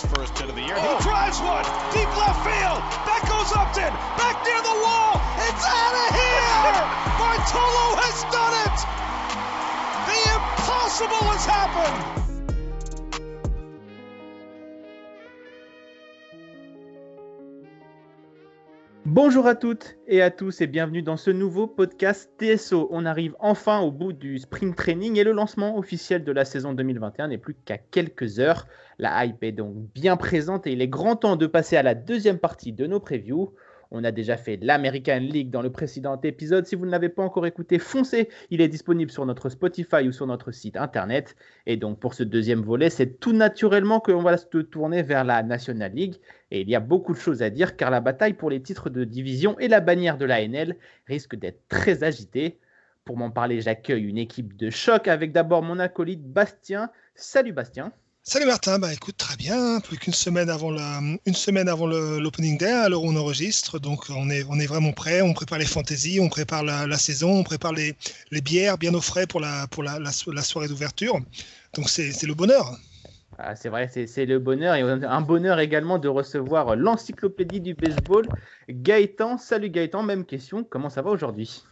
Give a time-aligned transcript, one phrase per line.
[0.00, 0.78] his first hit of the year.
[0.78, 1.00] He oh.
[1.00, 2.80] drives one deep left field.
[3.06, 3.90] That goes Upton.
[4.14, 5.18] Back near the wall.
[5.42, 6.86] It's out of here.
[7.18, 8.76] Bartolo has done it.
[10.06, 12.17] The impossible has happened.
[19.20, 22.86] Bonjour à toutes et à tous et bienvenue dans ce nouveau podcast TSO.
[22.92, 26.72] On arrive enfin au bout du spring training et le lancement officiel de la saison
[26.72, 28.68] 2021 n'est plus qu'à quelques heures.
[29.00, 31.96] La hype est donc bien présente et il est grand temps de passer à la
[31.96, 33.52] deuxième partie de nos previews.
[33.90, 36.66] On a déjà fait l'American League dans le précédent épisode.
[36.66, 38.28] Si vous ne l'avez pas encore écouté, foncez.
[38.50, 41.36] Il est disponible sur notre Spotify ou sur notre site internet.
[41.66, 45.42] Et donc pour ce deuxième volet, c'est tout naturellement qu'on va se tourner vers la
[45.42, 46.16] National League.
[46.50, 48.90] Et il y a beaucoup de choses à dire car la bataille pour les titres
[48.90, 52.58] de division et la bannière de la NL risque d'être très agitée.
[53.06, 56.90] Pour m'en parler, j'accueille une équipe de choc avec d'abord mon acolyte Bastien.
[57.14, 57.92] Salut Bastien.
[58.28, 62.58] Salut Martin, bah écoute très bien, plus qu'une semaine avant la, une semaine avant l'opening
[62.58, 66.20] day, alors on enregistre, donc on est, on est vraiment prêt, on prépare les fantaisies,
[66.20, 67.94] on prépare la, saison, on prépare les,
[68.30, 71.18] les, bières bien au frais pour la, pour la, la soirée d'ouverture,
[71.72, 72.76] donc c'est le bonheur.
[73.38, 78.28] Ah, c'est vrai, c'est le bonheur et un bonheur également de recevoir l'encyclopédie du baseball.
[78.68, 81.62] Gaëtan, salut Gaëtan, même question, comment ça va aujourd'hui?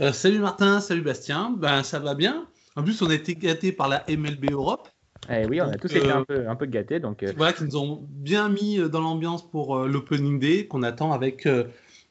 [0.00, 2.46] Euh, Salut Martin, salut Bastien, ben ça va bien.
[2.76, 4.88] En plus, on a été gâtés par la MLB Europe.
[5.30, 7.00] Eh oui, on a tous été un peu, un peu gâtés.
[7.00, 7.32] Donc, euh...
[7.36, 11.12] Voilà, qui nous ont bien mis euh, dans l'ambiance pour euh, l'Opening Day, qu'on attend
[11.12, 11.64] avec euh,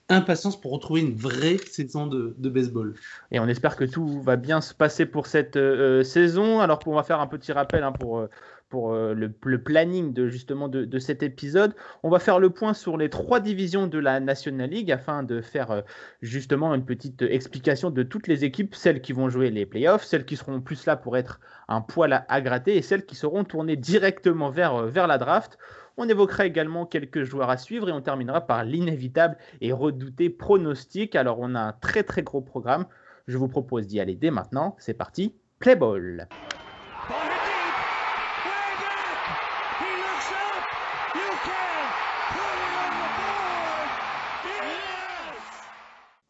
[0.08, 2.96] impatience pour retrouver une vraie saison de, de, baseball.
[3.32, 5.60] Et on espère que tout va bien se passer pour cette
[6.04, 6.62] saison.
[6.62, 8.28] Alors, on va faire un petit rappel hein, pour
[8.72, 11.76] pour euh, le, planning de justement de, cet épisode.
[12.02, 15.42] On va faire le point sur les trois divisions de la National League afin de
[15.42, 15.82] faire euh,
[16.22, 20.26] justement une petite explication de toutes les équipes, celles qui vont jouer les playoffs, celles
[20.26, 23.76] qui seront plus là pour être un poil à, gratter et celles qui seront tournées
[23.76, 25.60] directement vers, euh, vers la draft.
[25.98, 31.16] On évoquera également quelques joueurs à suivre et on terminera par l'inévitable et redouté pronostic.
[31.16, 32.86] Alors on a un très très gros programme.
[33.28, 34.78] Je vous propose d'y aller dès maintenant.
[34.80, 36.28] C'est parti, play ball.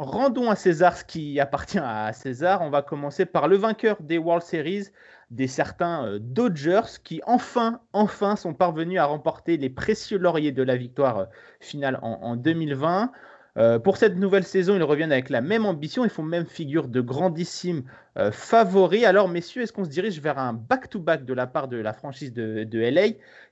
[0.02, 2.64] Rendons à César ce qui appartient à César.
[2.64, 4.88] On va commencer par le vainqueur des World Series,
[5.30, 10.64] des certains euh, Dodgers, qui enfin, enfin sont parvenus à remporter les précieux lauriers de
[10.64, 11.26] la victoire euh,
[11.60, 13.12] finale en, 2020.
[13.58, 16.04] Euh, pour cette nouvelle saison, ils reviennent avec la même ambition.
[16.04, 17.84] Ils font même figure de grandissimes
[18.32, 19.04] favoris.
[19.04, 22.34] Alors, messieurs, est-ce qu'on se dirige vers un back-to-back de la part de la franchise
[22.34, 23.06] de, de LA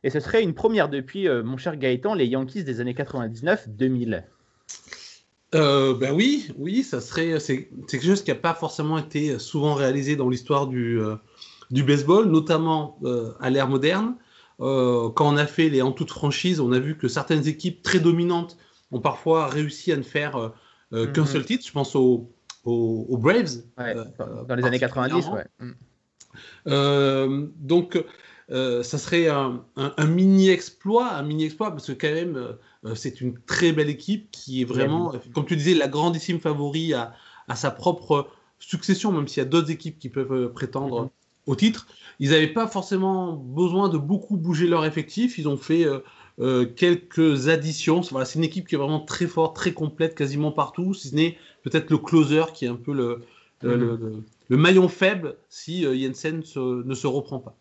[0.04, 4.24] Et ce serait une première depuis, mon cher Gaëtan, les Yankees des années 99-2000
[5.56, 9.74] euh, ben oui, oui, ça serait c'est quelque chose qui n'a pas forcément été souvent
[9.74, 11.16] réalisé dans l'histoire du, euh,
[11.72, 14.16] du baseball, notamment euh, à l'ère moderne.
[14.60, 18.00] Quand on a fait les en toute franchise, on a vu que certaines équipes très
[18.00, 18.58] dominantes
[18.92, 20.52] ont parfois réussi à ne faire
[20.92, 21.14] mm-hmm.
[21.14, 21.66] qu'un seul titre.
[21.66, 22.30] Je pense aux,
[22.66, 25.28] aux, Braves dans les années 90.
[25.30, 25.46] Ouais.
[26.66, 27.52] Mm.
[27.56, 28.04] donc
[28.50, 32.58] ça serait un, un, un, mini exploit, un mini exploit parce que quand même
[32.96, 37.14] c'est une très belle équipe qui est vraiment, comme tu disais, la grandissime favori à,
[37.56, 38.30] sa propre
[38.60, 41.10] succession, même s'il y a d'autres équipes qui peuvent euh, prétendre mhm.
[41.48, 41.88] au titre.
[42.20, 45.38] Ils n'avaient pas forcément besoin de beaucoup bouger leur effectif.
[45.38, 45.86] Ils ont fait
[46.40, 48.02] euh, quelques additions.
[48.12, 51.16] Voilà, c'est une équipe qui est vraiment très forte, très complète, quasiment partout, si ce
[51.16, 53.24] n'est peut-être le closer qui est un peu le,
[53.64, 54.24] mhm.
[54.50, 57.59] maillon faible si Jensen ne se reprend pas.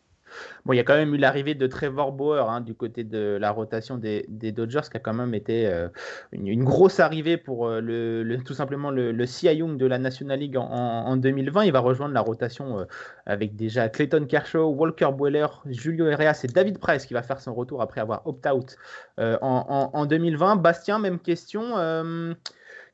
[0.65, 3.39] Bon, il y a quand même eu l'arrivée de Trevor Bauer hein, du côté de
[3.41, 5.89] la rotation des, Dodgers, qui a quand même été euh,
[6.33, 10.57] une, grosse arrivée pour euh, le, tout simplement le, le Young de la National League
[10.57, 11.65] en, 2020.
[11.65, 12.85] Il va rejoindre la rotation euh,
[13.27, 17.55] avec déjà Clayton Kershaw, Walker Buehler, Julio Arias et David Price qui va faire son
[17.55, 18.77] retour après avoir opt-out
[19.19, 20.57] en, en, 2020.
[20.57, 21.75] Bastien, même question.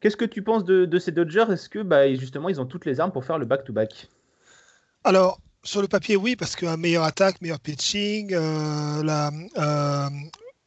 [0.05, 1.47] Qu'est-ce que tu penses de, ces Dodgers?
[1.51, 3.91] Est-ce que bah, justement ils ont toutes les armes pour faire le back-to-back?
[3.91, 4.09] -back
[5.03, 10.11] Alors, sur le papier, oui, parce qu'un meilleur attaque, meilleur pitching, euh, la, euh,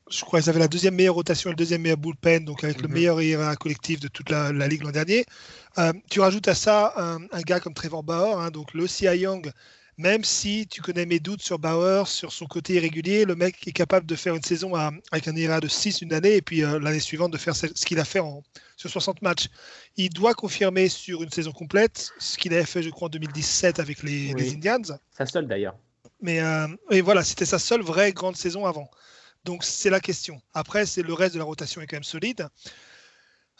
[0.09, 2.81] je crois qu'ils avaient la deuxième meilleure rotation et le deuxième meilleur bullpen, donc avec
[2.81, 2.93] le mhm.
[2.93, 5.25] meilleur IRA collectif de toute la, ligue l'an dernier.
[5.77, 9.51] Euh, tu rajoutes à ça un, gars comme Trevor Bauer, hein, donc le Cy Young
[9.97, 13.71] même si tu connais mes doutes sur Bauer, sur son côté irrégulier, le mec est
[13.71, 16.79] capable de faire une saison avec un IRA de 6 une année et puis euh,
[16.79, 18.43] l'année suivante de faire ce, qu'il a fait en,
[18.75, 19.47] sur 60 matchs.
[19.95, 23.79] Il doit confirmer sur une saison complète ce qu'il avait fait, je crois, en 2017
[23.79, 24.99] avec les, Indians.
[25.17, 25.75] Sa seule d'ailleurs.
[26.21, 28.89] Mais euh, et voilà, c'était sa seule vraie grande saison avant.
[29.45, 30.39] Donc c'est la question.
[30.53, 32.47] Après, c'est le reste de la rotation est quand même solide.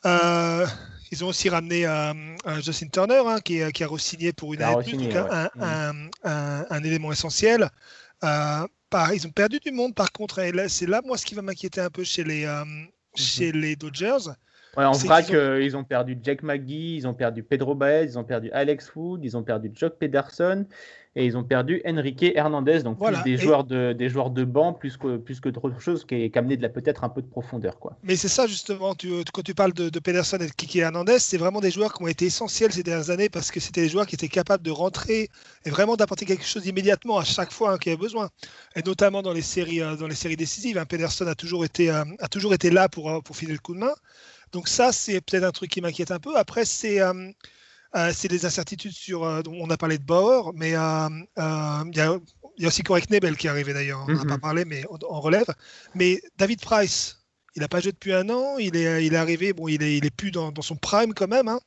[0.05, 0.65] Euh,
[1.11, 2.13] ils ont aussi ramené euh,
[2.61, 7.69] Justin Turner hein, qui, qui, a re-signé pour une année un, un, élément essentiel.
[8.23, 10.39] Euh, pas, ils ont perdu du monde par contre.
[10.39, 12.87] Et c'est là, moi, ce qui va m'inquiéter un peu chez les, euh, mhm.
[13.15, 14.31] chez les Dodgers.
[14.75, 15.25] Ouais, en vrai,
[15.63, 15.83] ils, ont...
[15.83, 19.41] perdu Jack McGee, ils ont perdu Pedro Baez, ils ont perdu Alex Wood, ils ont
[19.41, 20.67] perdu Jock Pederson
[21.17, 24.71] et ils ont perdu Enrique Hernandez, donc plus des, joueurs de, des joueurs de banc
[24.71, 27.79] plus que, plus que d'autres choses qui de la peut-être un peu de profondeur.
[27.79, 27.97] Quoi.
[28.03, 31.17] Mais c'est ça justement, tu, quand tu parles de, de Pederson et de Kiki Hernandez,
[31.17, 33.89] c'est vraiment des joueurs qui ont été essentiels ces dernières années parce que c'était des
[33.89, 35.29] joueurs qui étaient capables de rentrer
[35.65, 38.29] et vraiment d'apporter quelque chose immédiatement à chaque fois hein, qu'il y avait besoin.
[38.75, 41.89] Et notamment dans les séries, euh, dans les séries décisives, hein, Pederson a toujours été,
[41.89, 43.93] euh, a toujours été là pour, euh, pour filer le coup de main.
[44.51, 46.37] Donc ça, c'est peut-être un truc qui m'inquiète un peu.
[46.37, 47.31] Après, c'est euh,
[48.13, 49.23] c'est des incertitudes sur.
[49.23, 52.19] Euh, on a parlé de Bauer, mais euh, il y, a,
[52.67, 54.03] aussi Correct Nebel qui est arrivé d'ailleurs.
[54.07, 54.39] On n'en a pas mhm.
[54.39, 55.47] parlé, mais on, relève.
[55.95, 57.19] Mais David Price,
[57.55, 58.57] il n'a pas joué depuis un an.
[58.57, 59.53] Il est, il est arrivé.
[59.53, 61.47] Bon, il est, il est plus dans, son prime quand même.
[61.47, 61.59] Hein.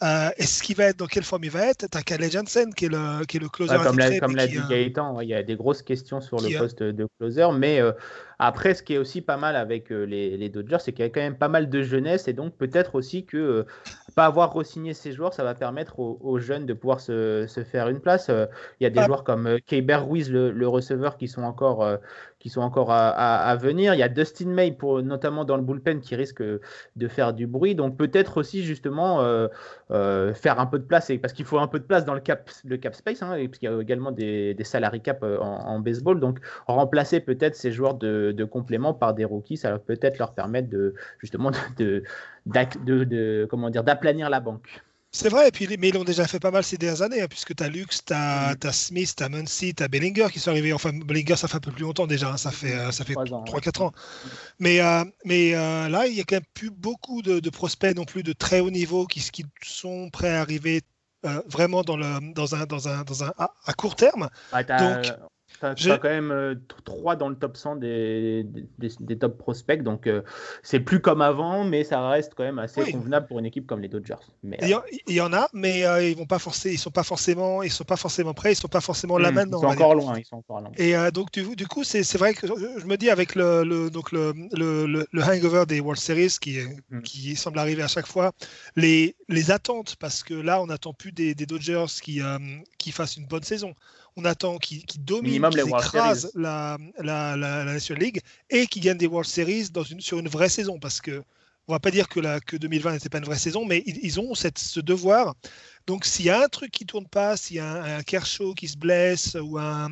[0.00, 1.86] Est-ce qu'il va être dans quelle forme il va être?
[1.90, 3.76] T'as Calais Jensen qui est le, qui est le closer.
[4.20, 7.48] comme l'a dit Gaëtan, il y a des grosses questions sur le poste de closer,
[7.56, 7.80] mais
[8.38, 11.10] après, ce qui est aussi pas mal avec les, les, Dodgers, c'est qu'il y a
[11.10, 13.64] quand même pas mal de jeunesse et donc peut-être aussi que
[14.16, 18.00] pas avoir re-signé ces joueurs, ça va permettre aux, jeunes de pouvoir se, faire une
[18.00, 18.30] place.
[18.30, 18.46] Euh,
[18.80, 21.98] il y a des joueurs comme euh, Keiber Ruiz, le, receveur, qui sont encore, euh,
[22.46, 23.92] qui sont encore à, venir.
[23.94, 27.48] Il y a Dustin May, pour, notamment dans le bullpen, qui risque de faire du
[27.48, 27.74] bruit.
[27.74, 29.18] Donc peut-être aussi justement
[29.88, 32.48] faire un peu de place, parce qu'il faut un peu de place dans le cap,
[32.64, 34.64] le cap space, hein, parce qu'il y a également des, des
[35.02, 36.20] cap en, baseball.
[36.20, 36.38] Donc
[36.68, 40.94] remplacer peut-être ces joueurs de, complément par des rookies, ça va peut-être leur permettre de
[41.18, 42.04] justement de
[42.46, 44.85] d'aplanir la banque.
[45.16, 47.26] C'est vrai, et puis, mais ils l'ont déjà fait pas mal ces dernières années, hein,
[47.26, 48.70] puisque tu as Lux, tu as, mm.
[48.70, 50.74] Smith, tu as Muncy, tu as Bellinger qui sont arrivés.
[50.74, 53.14] Enfin, Bellinger, ça fait un peu plus longtemps déjà, hein, ça fait, euh, ça fait
[53.14, 53.92] 3-4 ans.
[54.58, 58.04] Mais, euh, mais euh, là, il n'y a quand même plus beaucoup de, prospects non
[58.04, 60.82] plus de très haut niveau qui, qui sont prêts à arriver
[61.46, 64.28] vraiment dans, le, dans, un, dans, un, dans un, à, court terme.
[64.52, 65.12] Donc,
[65.76, 66.54] tu as, quand même euh,
[66.84, 68.46] trois dans le top 100 des,
[68.78, 70.22] des, top prospects, donc euh,
[70.62, 73.80] c'est plus comme avant, mais ça reste quand même assez convenable pour une équipe comme
[73.80, 74.14] les Dodgers.
[74.42, 77.62] Mais, il, y en, a, mais euh, ils vont pas forcer, ils sont pas forcément,
[77.62, 79.58] ils sont pas forcément prêts, ils sont pas forcément là hmm, maintenant.
[79.58, 80.72] Ils sont encore loin, ils sont encore loin.
[80.76, 84.12] Et donc du, du coup, c'est vrai que je me dis avec le, le donc
[84.12, 86.58] le, le, le, hangover des World Series qui,
[86.90, 87.02] hmm.
[87.02, 88.32] qui semble arriver à chaque fois,
[88.76, 92.20] les, les attentes, parce que là, on n'attend plus des, des Dodgers qui,
[92.78, 93.74] qui fassent une bonne saison
[94.16, 98.20] on attend qu'ils dominent, qu'ils écrasent la, la, la, National League
[98.50, 100.78] et qu'ils gagnent des World Series dans une, sur une vraie saison.
[100.78, 101.22] Parce que
[101.68, 104.20] on va pas dire que, la, que 2020 n'était pas une vraie saison, mais ils,
[104.20, 105.34] ont cette, ce devoir.
[105.86, 108.68] Donc s'il y a un truc qui tourne pas, s'il y a un, Kershaw qui
[108.68, 109.90] se blesse ou un,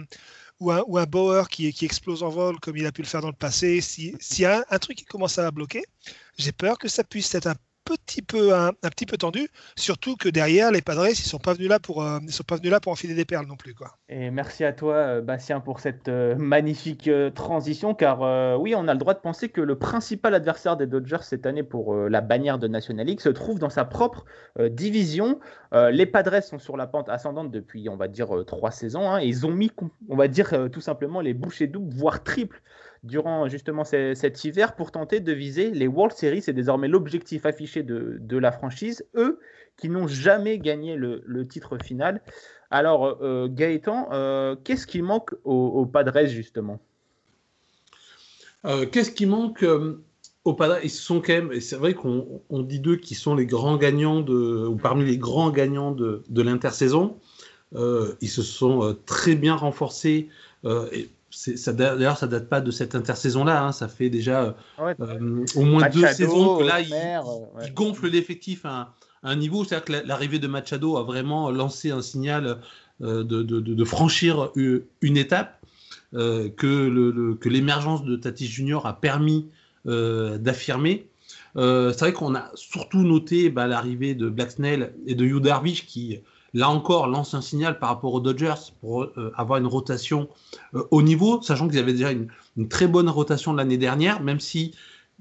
[0.60, 3.08] ou un, ou un Bauer qui, qui, explose en vol comme il a pu le
[3.08, 5.82] faire dans le passé, s'il y a un, un, truc qui commence à bloquer,
[6.38, 10.28] j'ai peur que ça puisse être un petit peu un, petit peu tendu, surtout que
[10.28, 12.92] derrière les Padres ils sont pas venus là pour euh, sont pas venus là pour
[12.92, 13.98] enfiler des perles non plus quoi.
[14.08, 18.20] Et merci à toi euh, Bastien pour cette euh, magnifique transition car
[18.60, 21.62] oui on a le droit de penser que le principal adversaire des Dodgers cette année
[21.62, 24.24] pour la bannière de National League se trouve dans sa propre
[24.58, 25.38] division.
[25.72, 29.26] les Padres sont sur la pente ascendante depuis on va dire trois saisons hein, et
[29.26, 29.70] ils ont mis
[30.08, 32.62] on va dire tout simplement les bouchées doubles voire triples
[33.04, 36.42] durant justement cet hiver pour tenter de viser les World Series.
[36.42, 39.04] C'est désormais l'objectif affiché de, la franchise.
[39.14, 39.38] Eux
[39.76, 42.20] qui n'ont jamais gagné le, titre final.
[42.70, 46.80] Alors, euh, Gaëtan, euh, qu'est-ce qui manque aux, Padres justement?
[48.64, 49.64] Euh, Qu'est-ce qui manque
[50.44, 50.78] aux Padres?
[50.82, 54.66] Ils sont quand même, c'est vrai qu'on dit d'eux qui sont les grands gagnants de,
[54.66, 57.18] ou parmi les grands gagnants de, de l'intersaison.
[57.74, 60.28] ils se sont très bien renforcés.
[60.92, 61.10] Et
[61.68, 63.64] D'ailleurs, ça date pas de cette intersaison-là.
[63.64, 63.72] Hein.
[63.72, 68.64] ça fait déjà ah euh, au moins deux saisons que là, il, euh, gonfle l'effectif
[68.64, 69.64] à, un niveau.
[69.64, 72.58] C'est-à-dire que l'arrivée de Machado a vraiment lancé un signal
[73.02, 75.60] euh, de, franchir une, étape
[76.12, 79.48] que l'émergence de Tatis Junior a permis
[79.84, 81.06] d'affirmer.
[81.56, 85.86] c'est vrai qu'on a surtout noté bah, l'arrivée de Black Snell et de Hugh Darvish
[85.86, 86.20] qui
[86.54, 90.28] là encore, lance un signal par rapport aux Dodgers pour euh, avoir une rotation
[90.74, 92.28] euh, au niveau, sachant qu'ils avaient déjà une,
[92.68, 94.72] très bonne rotation l'année dernière, même si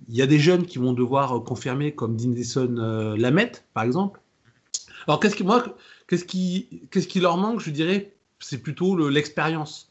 [0.07, 4.21] il y a des jeunes qui vont devoir euh, confirmer, comme Dinelson Lamette, par exemple.
[5.07, 5.75] Alors, qu'est-ce qui, moi,
[6.07, 9.89] qu'est-ce qui, qu'est-ce qui leur manque Je dirais, c'est plutôt l'expérience.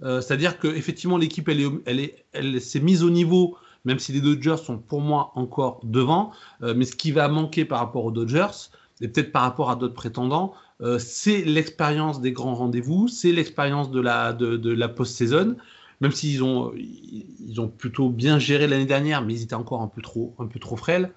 [0.00, 4.20] C'est-à-dire qu'effectivement, l'équipe, elle, est, elle, est, elle s'est mise au niveau, même si les
[4.20, 6.30] Dodgers sont pour moi encore devant.
[6.60, 8.68] mais ce qui va manquer par rapport aux Dodgers,
[9.00, 13.90] et peut-être par rapport à d'autres prétendants, euh, c'est l'expérience des grands rendez-vous, c'est l'expérience
[13.90, 15.56] de la, de, la post-saison,
[16.02, 19.88] même s'ils ont, ils ont plutôt bien géré l'année dernière, mais ils étaient encore un
[19.88, 21.12] peu trop, un peu trop frêles.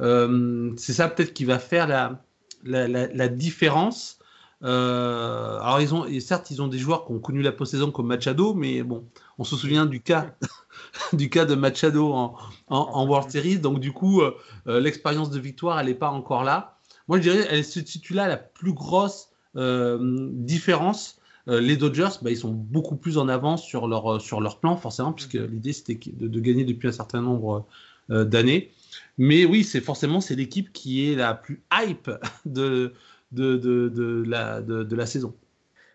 [0.00, 2.18] Euh, c'est ça peut-être qui va faire la,
[2.64, 4.18] la, différence.
[4.62, 8.06] alors ils ont, et certes, ils ont des joueurs qui ont connu la post-saison comme
[8.06, 9.04] Machado, mais bon,
[9.38, 10.34] on se souvient du cas,
[11.12, 12.36] du cas de Machado en,
[12.68, 13.58] en, World Series.
[13.58, 14.22] Donc du coup,
[14.64, 16.79] l'expérience de victoire, elle n'est pas encore là.
[17.10, 22.30] Moi, je dirais, elle se situe là la plus grosse différence euh, les Dodgers, bah,
[22.30, 25.46] ils sont beaucoup plus en avance sur leur, euh, sur leur plan, forcément, puisque mhm.
[25.46, 27.66] l'idée c'était de, gagner depuis un certain nombre
[28.10, 28.70] euh, d'années.
[29.18, 32.10] Mais oui, c'est forcément c'est l'équipe qui est la plus hype
[32.46, 32.92] de,
[33.32, 35.34] de, de, la, de, la saison.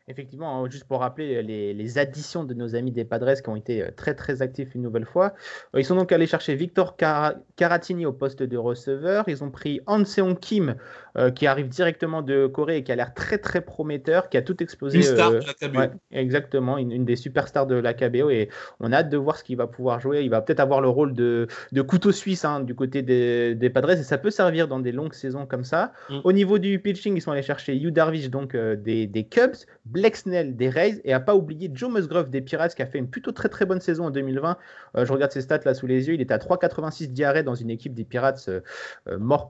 [0.07, 3.81] Effectivement, hein, juste pour rappeler les, additions de nos amis des Padres qui ont été
[3.81, 5.33] euh, très très actifs une nouvelle fois.
[5.73, 9.23] Euh, ils sont donc allés chercher Victor Caratini au poste de receveur.
[9.27, 10.75] Ils ont pris Seong Kim
[11.17, 14.43] euh, qui arrive directement de Corée et qui a l'air très très prometteur, qui a
[14.43, 14.97] tout explosé.
[14.97, 15.95] Une star de la KBO.
[16.11, 19.57] exactement, une, des superstars de la KBO et on a hâte de voir ce qu'il
[19.57, 20.21] va pouvoir jouer.
[20.21, 23.69] Il va peut-être avoir le rôle de, de couteau suisse hein, du côté des, des,
[23.71, 25.93] Padres et ça peut servir dans des longues saisons comme ça.
[26.11, 26.19] Mm.
[26.23, 29.55] Au niveau du pitching, ils sont allés chercher Yu Darvish donc des, des Cubs.
[29.95, 32.97] Black Snell des Rays et à pas oublier Joe Musgrove des Pirates qui a fait
[32.97, 34.57] une plutôt très très bonne saison en 2020.
[34.97, 37.55] Euh, je regarde ses stats là sous les yeux, il est à 3,86 diarrhée dans
[37.55, 38.59] une équipe des Pirates euh,
[39.07, 39.49] euh mor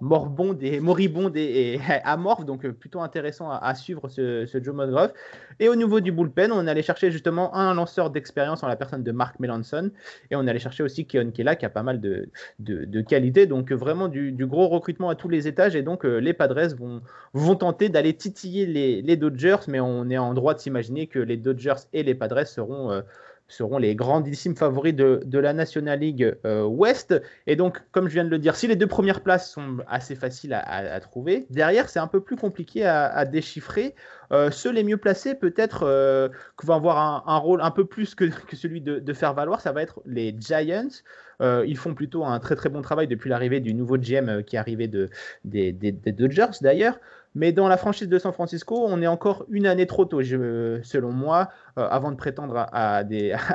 [0.62, 1.36] et, moribonde
[2.04, 5.14] amorphe, donc euh, plutôt intéressant à, suivre ce, Joe Musgrove.
[5.60, 9.04] Et au niveau du bullpen, on allait chercher justement un lanceur d'expérience en la personne
[9.04, 9.92] de Mark Melanson.
[10.32, 13.72] Et on allait chercher aussi Keon Kela qui a pas mal de, de, qualité, donc
[13.72, 15.76] vraiment du, gros recrutement à tous les étages.
[15.76, 16.76] Et donc les Padres
[17.34, 21.20] vont, tenter d'aller titiller les, les Dodgers, mais on est en droit de s'imaginer que
[21.20, 23.02] les Dodgers et les Padres seront, euh,
[23.48, 27.22] seront les grandissimes favoris de, de la National League euh, West.
[27.48, 30.16] Et donc, comme je viens de le dire, si les deux premières places sont assez
[30.16, 33.96] faciles à, trouver, derrière, c'est un peu plus compliqué à, déchiffrer.
[34.32, 35.82] Euh, ceux les mieux placés, peut-être,
[36.60, 39.72] qui vont avoir un, rôle un peu plus que, que celui de, faire valoir, ça
[39.72, 40.88] va être les Giants.
[41.42, 44.60] ils font plutôt un très très bon travail depuis l'arrivée du nouveau GM qui est
[44.60, 45.10] arrivé de,
[45.44, 47.00] des, des Dodgers d'ailleurs.
[47.36, 51.12] Mais dans la franchise de San Francisco, on est encore une année trop tôt, selon
[51.12, 53.04] moi, euh, avant de prétendre à,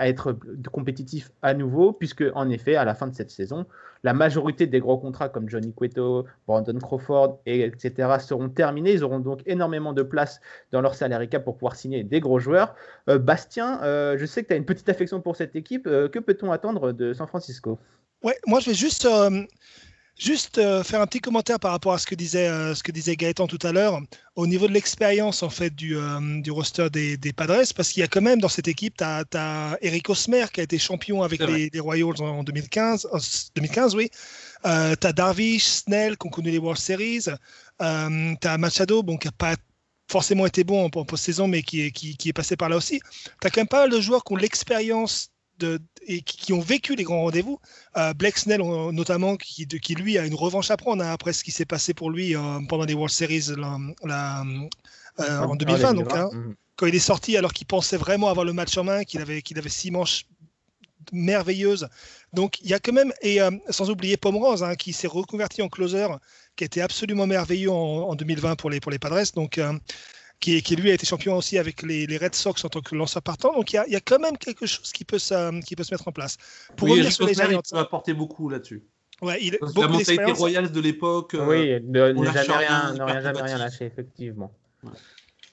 [0.03, 0.37] être
[0.71, 3.65] compétitif à nouveau, puisque en effet, à la fin de cette saison,
[4.05, 8.17] la majorité des gros contrats comme Johnny Cueto, Brandon Crawford, etc.
[8.21, 8.93] seront terminés.
[8.93, 10.41] Ils auront donc énormément de place
[10.73, 12.75] dans leur salarié cap pour pouvoir signer des gros joueurs.
[13.09, 15.85] Euh, Bastien, euh, je sais que tu as une petite affection pour cette équipe.
[15.85, 17.79] que peut-on attendre de San Francisco?
[18.23, 19.09] Ouais, moi je vais juste
[20.21, 22.93] Juste euh, faire un petit commentaire par rapport à ce que disait, euh, ce que
[22.93, 24.03] disait Gaëtan tout à l'heure,
[24.37, 28.01] au niveau de l'expérience en fait du, euh, du roster des, des, Padres, parce qu'il
[28.01, 31.23] y a quand même dans cette équipe, tu as, Eric Osmer qui a été champion
[31.23, 33.09] avec les, Royals en 2015,
[33.57, 34.11] 2015 oui.
[34.63, 37.25] tu as Darvish, Snell qui ont connu les World Series,
[37.79, 39.57] tu as Machado bon, qui n'a pas
[40.11, 43.01] forcément été bon en, post-saison, mais qui est, qui, qui est passé par là aussi.
[43.41, 45.31] Tu as quand même pas mal de joueurs qui ont l'expérience
[46.07, 47.59] et qui, ont vécu les grands rendez-vous.
[47.97, 48.61] Euh, Blake Snell,
[48.93, 51.95] notamment, qui, qui, lui a une revanche à prendre hein, après ce qui s'est passé
[51.95, 53.47] pour lui euh, pendant les World Series
[54.05, 54.45] la,
[55.21, 55.95] euh, en 2020.
[55.95, 56.55] Donc, hein, mhm.
[56.77, 59.43] Quand il est sorti, alors qu'il pensait vraiment avoir le match en main, qu'il avait,
[59.43, 60.25] qu'il avait six manches
[61.13, 61.89] merveilleuses.
[62.33, 63.39] Donc, il y a quand même, et
[63.69, 66.07] sans oublier Pomeranz, hein, qui s'est reconverti en closer,
[66.57, 69.31] qui était absolument merveilleux en, 2020 pour les, pour les Padres.
[69.35, 69.61] Donc,
[70.41, 73.55] qui, lui a été champion aussi avec les, Red Sox en tant que lanceur partant.
[73.55, 75.19] Donc il y, a, quand même quelque chose qui peut,
[75.67, 76.39] qui peut se mettre en place.
[76.77, 78.83] Pour oui, revenir sur les Giants, il apporté beaucoup là-dessus.
[79.23, 81.35] Ouais, il, la mentalité royale de l'époque.
[81.35, 84.51] Euh, oui, ne, jamais rien, jamais rien lâché, effectivement.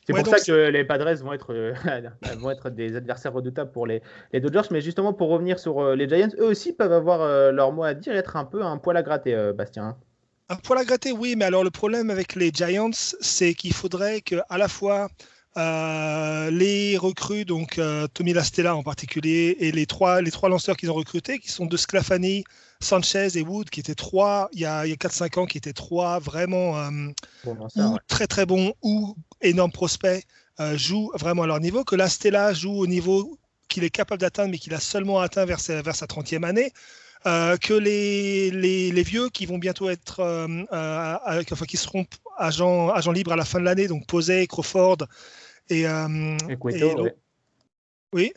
[0.05, 1.73] C'est pour ça que les Padres vont être, euh,
[2.39, 4.01] vont être des adversaires redoutables pour les,
[4.31, 4.69] les, Dodgers.
[4.71, 7.93] Mais justement, pour revenir sur euh, les Giants, eux aussi peuvent avoir leur mot à
[7.93, 9.97] dire et être un peu un poil à gratter, Bastien.
[10.49, 14.21] Un poil à gratter, oui, mais alors le problème avec les Giants, c'est qu'il faudrait
[14.21, 15.09] que à la fois
[15.57, 20.77] euh, les recrues, donc euh, Tommy Lastella en particulier, et les trois, les trois lanceurs
[20.77, 22.45] qu'ils ont recrutés, qui sont de Sclafani,
[22.79, 26.19] Sanchez et Wood, qui étaient trois, il y a, a 4-5 ans, qui étaient trois
[26.19, 30.25] vraiment euh, très très bons ou énormes prospects,
[30.75, 33.37] jouent vraiment à leur niveau, que Lastella joue au niveau
[33.67, 36.71] qu'il est capable d'atteindre, mais qu'il a seulement atteint vers sa, vers sa 30e année.
[37.25, 42.05] Euh, que les, les, vieux qui vont bientôt être, euh, euh, enfin, qui seront
[42.37, 44.97] agents, agents libres à la fin de l'année, donc Posey, Crawford
[45.69, 45.85] et,
[48.13, 48.31] oui,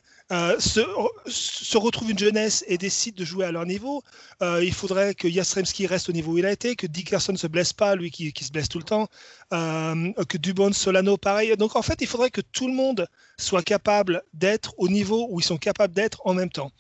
[0.58, 0.80] se,
[1.26, 4.02] se retrouvent une jeunesse et décident de jouer à leur niveau.
[4.40, 7.46] il faudrait que Jastrzemski reste au niveau où il a été, que Dickerson ne se
[7.46, 9.06] blesse pas, lui qui, qui, se blesse tout le temps,
[9.50, 11.56] que Dubon, Solano, pareil.
[11.56, 13.06] Donc en fait, il faudrait que tout le monde
[13.38, 16.72] soit capable d'être au niveau où ils sont capables d'être en même temps.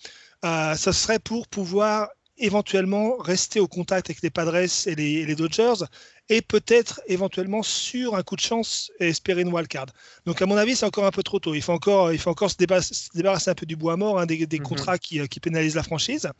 [0.44, 5.84] Euh, ce serait pour pouvoir éventuellement rester au contact avec les Padres et les, Dodgers
[6.30, 9.86] et peut-être éventuellement sur un coup de chance espérer une wildcard.
[10.24, 11.54] Donc à mon avis c'est encore un peu trop tôt.
[11.54, 14.46] Il faut encore, il faut encore se, débarrasser, un peu du bois mort, hein, des,
[14.50, 14.60] mhm.
[14.60, 16.30] contrats qui, qui, pénalisent la franchise.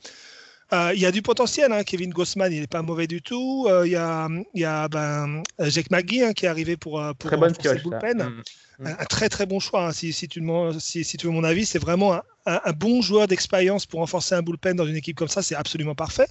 [0.73, 1.73] Euh, il y a du potentiel.
[1.73, 1.83] Hein.
[1.83, 3.67] Kevin Gossman, il n'est pas mauvais du tout.
[3.69, 7.31] Euh, il y a, y a ben, Jake McGee hein, qui est arrivé pour, pour
[7.31, 8.19] très bonne pioche, bullpen.
[8.19, 8.87] Mm.
[8.87, 9.89] Un, un, très très bon choix.
[9.89, 9.93] Hein.
[9.93, 10.43] Si, si, tu
[10.79, 14.35] si, si, tu veux mon avis, c'est vraiment un, un, bon joueur d'expérience pour renforcer
[14.35, 15.43] un bullpen dans une équipe comme ça.
[15.43, 16.29] C'est absolument parfait.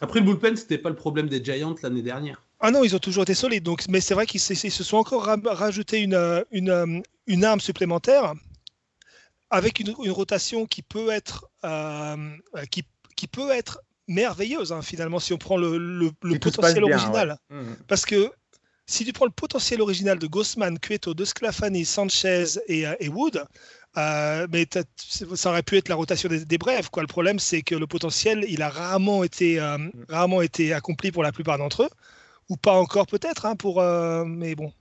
[0.00, 2.42] Après, le bullpen, c'était pas le problème des Giants l'année dernière.
[2.58, 3.62] Ah non, ils ont toujours été solides.
[3.62, 8.34] Donc, mais c'est vrai qu'ils se sont encore rajouté une, une, une arme supplémentaire
[9.50, 12.16] avec une, une, rotation qui peut être, euh,
[12.70, 12.84] qui,
[13.22, 17.38] qui, peut être merveilleuse, hein, finalement, si on prend le, le, le potentiel bien, original.
[17.50, 17.56] Ouais.
[17.56, 17.76] Mmh.
[17.86, 18.30] Parce que
[18.86, 23.44] si tu prends le potentiel original de Gossman, Cueto, De Sclafani, Sanchez et, et Wood,
[23.96, 24.66] euh, mais
[25.34, 26.90] ça aurait pu être la rotation des, des brèves.
[26.90, 27.02] Quoi.
[27.02, 29.92] Le problème, c'est que le potentiel, il a rarement été, euh, mmh.
[30.08, 31.90] rarement été accompli pour la plupart d'entre eux,
[32.48, 34.72] ou pas encore peut-être, hein, pour, euh, mais bon.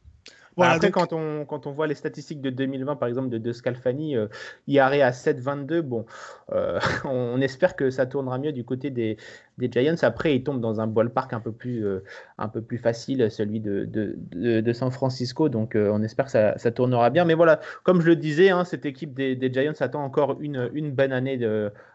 [0.58, 0.96] Voilà, Après, donc...
[0.96, 4.28] quand, on, quand on voit les statistiques de 2020, par exemple, de, de Scalfani, euh,
[4.68, 6.06] IRA à 7,22, bon,
[6.52, 9.18] euh, on espère que ça tournera mieux du côté des,
[9.58, 9.96] des Giants.
[10.02, 12.04] Après, il tombe dans un ballpark un peu plus, euh,
[12.38, 15.48] un peu plus facile, celui de, de, de, de San Francisco.
[15.48, 17.24] Donc, euh, on espère que ça, ça, tournera bien.
[17.24, 20.70] Mais voilà, comme je le disais, hein, cette équipe des, des, Giants attend encore une,
[20.74, 21.40] une bonne année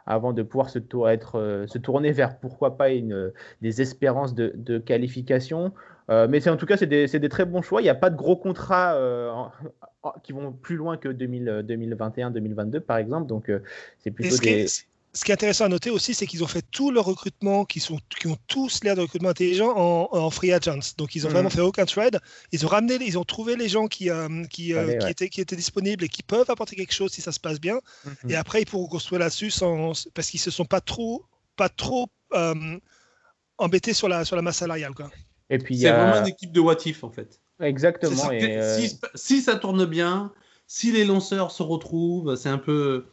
[0.07, 4.53] avant de pouvoir se, tour, être, se tourner vers, pourquoi pas, une, des espérances de,
[4.55, 5.73] de qualification.
[6.11, 7.81] Euh, mais en tout cas, c'est des, des, très bons choix.
[7.81, 9.33] Il n'y a pas de gros contrats euh,
[10.23, 13.27] qui vont plus loin que 2021-2022, par exemple.
[13.27, 13.61] Donc, euh,
[13.99, 14.67] c'est plutôt des.
[14.69, 17.81] ce qui est intéressant à noter aussi, c'est qu'ils ont fait tout leur recrutement, qui,
[17.81, 20.95] sont, qui ont tous l'air de recrutement intelligent en, en, free agents.
[20.97, 21.33] Donc, ils ont mmh.
[21.33, 22.21] vraiment fait aucun trade.
[22.53, 25.11] Ils ont ramené, ils ont trouvé les gens qui, euh, qui, euh, Allez, qui, ouais.
[25.11, 27.81] étaient, qui étaient disponibles et qui peuvent apporter quelque chose si ça se passe bien.
[28.05, 28.31] Mmh.
[28.31, 29.53] Et après, ils pourront construire là-dessus
[30.15, 31.25] parce qu'ils se sont pas trop,
[31.57, 32.79] pas trop euh,
[33.59, 34.95] embêtés sur la, sur la masse salariale.
[34.95, 35.11] Quoi.
[35.51, 35.97] Et puis c'est a...
[35.97, 37.41] vraiment une équipe de what if en fait.
[37.61, 38.31] Exactement.
[38.31, 38.79] Et euh...
[38.79, 40.33] si, si, ça tourne bien,
[40.67, 43.07] si les lanceurs se retrouvent, c'est un peu.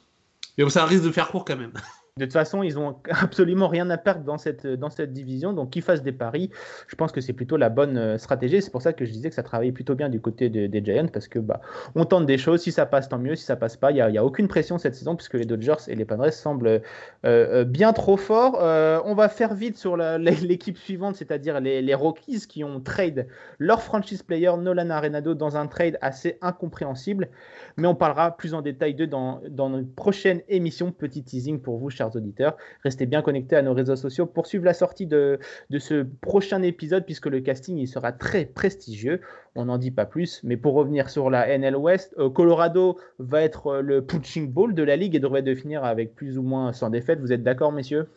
[0.58, 1.74] Mais ça risque de faire court quand même.
[2.20, 4.68] De toute façon, ils n'ont absolument rien à perdre dans cette,
[5.14, 5.52] division.
[5.52, 6.52] Donc, qu'ils fassent des paris,
[6.88, 8.62] je pense que c'est plutôt la bonne euh, stratégie.
[8.62, 10.86] C'est pour ça que je disais que ça travaillait plutôt bien du côté de, des
[10.86, 11.60] Giants parce que bah,
[11.96, 12.62] on tente des choses.
[12.62, 13.36] Si ça passe, tant mieux.
[13.36, 15.96] Si ça passe pas, il n'y a, aucune pression cette saison puisque les Dodgers et
[15.96, 16.80] les Padres semblent euh,
[17.26, 18.60] euh, bien trop forts.
[19.06, 23.26] On va faire vite sur l'équipe suivante, c'est-à-dire les, les, Rockies qui ont trade
[23.58, 27.30] leur franchise player Nolan Arenado dans un trade assez incompréhensible.
[27.78, 30.92] Mais on parlera plus en détail d'eux dans, dans notre prochaine émission.
[30.92, 32.56] Petit teasing pour vous, chers auditeurs.
[32.84, 36.62] Restez bien connectés à nos réseaux sociaux pour suivre la sortie de, de ce prochain
[36.62, 39.22] épisode puisque le casting il sera très prestigieux.
[39.56, 40.42] On n'en dit pas plus.
[40.44, 44.74] Mais pour revenir sur la NL West, euh, Colorado va être euh, le punching ball
[44.74, 47.20] de la ligue et devrait définir avec plus ou moins sans défaite.
[47.20, 48.08] Vous êtes d'accord, messieurs?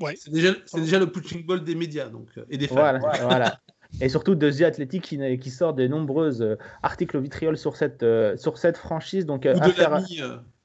[0.00, 0.14] Ouais.
[0.16, 2.98] C'est déjà, déjà, le punching ball des médias donc, euh, et des fans.
[2.98, 3.60] Voilà, voilà.
[4.00, 7.76] Et surtout de The Athletic qui, qui, sort de nombreux euh, articles au vitriol sur
[7.76, 9.26] cette, euh, sur cette franchise.
[9.26, 10.20] Donc, euh, Ou de l'ami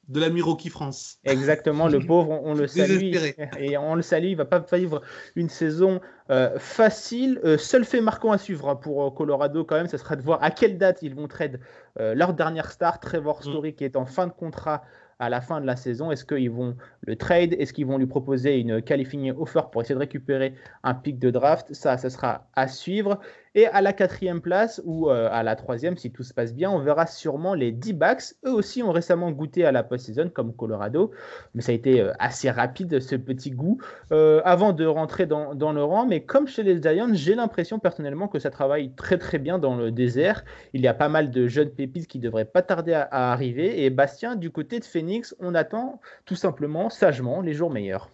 [0.10, 1.20] de l'ami Rocky France.
[1.24, 3.13] Exactement, le pauvre, on, on le salue.
[3.60, 5.02] Et on le salue, il va pas vivre
[5.36, 7.39] une saison euh, facile.
[7.46, 10.22] Euh, seul fait marquant à suivre hein, pour euh, Colorado quand même, ce sera de
[10.22, 11.60] voir à quelle date ils vont trade
[11.98, 13.74] leur dernière star, Trevor Story, mm.
[13.74, 14.84] qui est en fin de contrat
[15.19, 17.53] à la fin de la saison Est-ce qu'ils vont le trade?
[17.53, 21.29] Est-ce qu'ils vont lui proposer une qualifying offer pour essayer de récupérer un pic de
[21.29, 21.73] draft?
[21.73, 23.19] Ça, ça sera à suivre.
[23.55, 26.69] Et à la quatrième place ou euh, à la troisième, si tout se passe bien,
[26.69, 28.35] on verra sûrement les D-backs.
[28.45, 31.12] Eux aussi ont récemment goûté à la post-season comme Colorado,
[31.55, 33.79] mais ça a été euh, assez rapide ce petit goût
[34.12, 36.05] euh, avant de rentrer dans, le rang.
[36.05, 39.75] Mais comme chez les Giants, j'ai l'impression personnellement que ça travaille très très bien dans
[39.75, 40.43] le désert.
[40.73, 43.83] Il y a pas mal de jeunes pépites qui devraient pas tarder à arriver.
[43.83, 48.09] Et Bastien, du côté de Phoenix, on attend tout simplement sagement les jours meilleurs.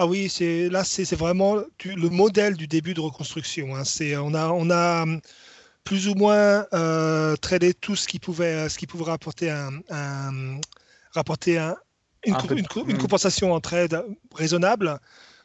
[0.00, 3.74] Ah oui, c'est là, c'est vraiment tu, le modèle du début de reconstruction.
[3.74, 3.82] Hein.
[3.84, 5.20] C'est on a on a hum,
[5.82, 10.60] plus ou moins euh, tradé tout ce qui pouvait ce qui pouvait rapporter un, un
[11.10, 11.74] rapporter un,
[12.24, 14.04] une, un une, une, une, compensation en trade
[14.36, 15.00] raisonnable.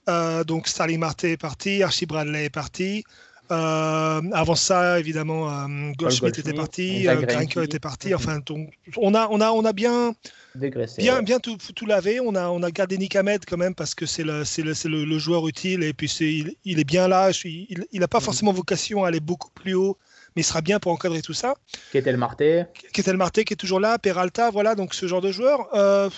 [0.08, 3.04] Euh, donc Starling Marte est parti, Archie Bradley est parti.
[3.52, 8.13] Euh, avant ça, évidemment, euh, Goldschmidt était parti, euh, Granker était parti.
[8.16, 10.13] Enfin, donc, on a, on a, on a bien,
[10.56, 11.22] Dégraissé, bien, ouais.
[11.24, 12.20] bien tout, tout, lavé.
[12.20, 15.06] On a, on a gardé Nick Ahmed quand même parce que c'est le, le, le,
[15.06, 17.32] le, joueur utile et puis il, il, est bien là.
[17.44, 18.22] il n'a pas mm-hmm.
[18.22, 19.98] forcément vocation à aller beaucoup plus haut,
[20.36, 21.56] mais il sera bien pour encadrer tout ça.
[21.92, 22.66] Ketel Marté.
[22.94, 25.68] Ketel Marté qui est toujours là, Peralta, voilà, donc ce genre de joueur.
[25.76, 26.10] Euh,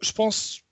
[0.00, 0.64] je pense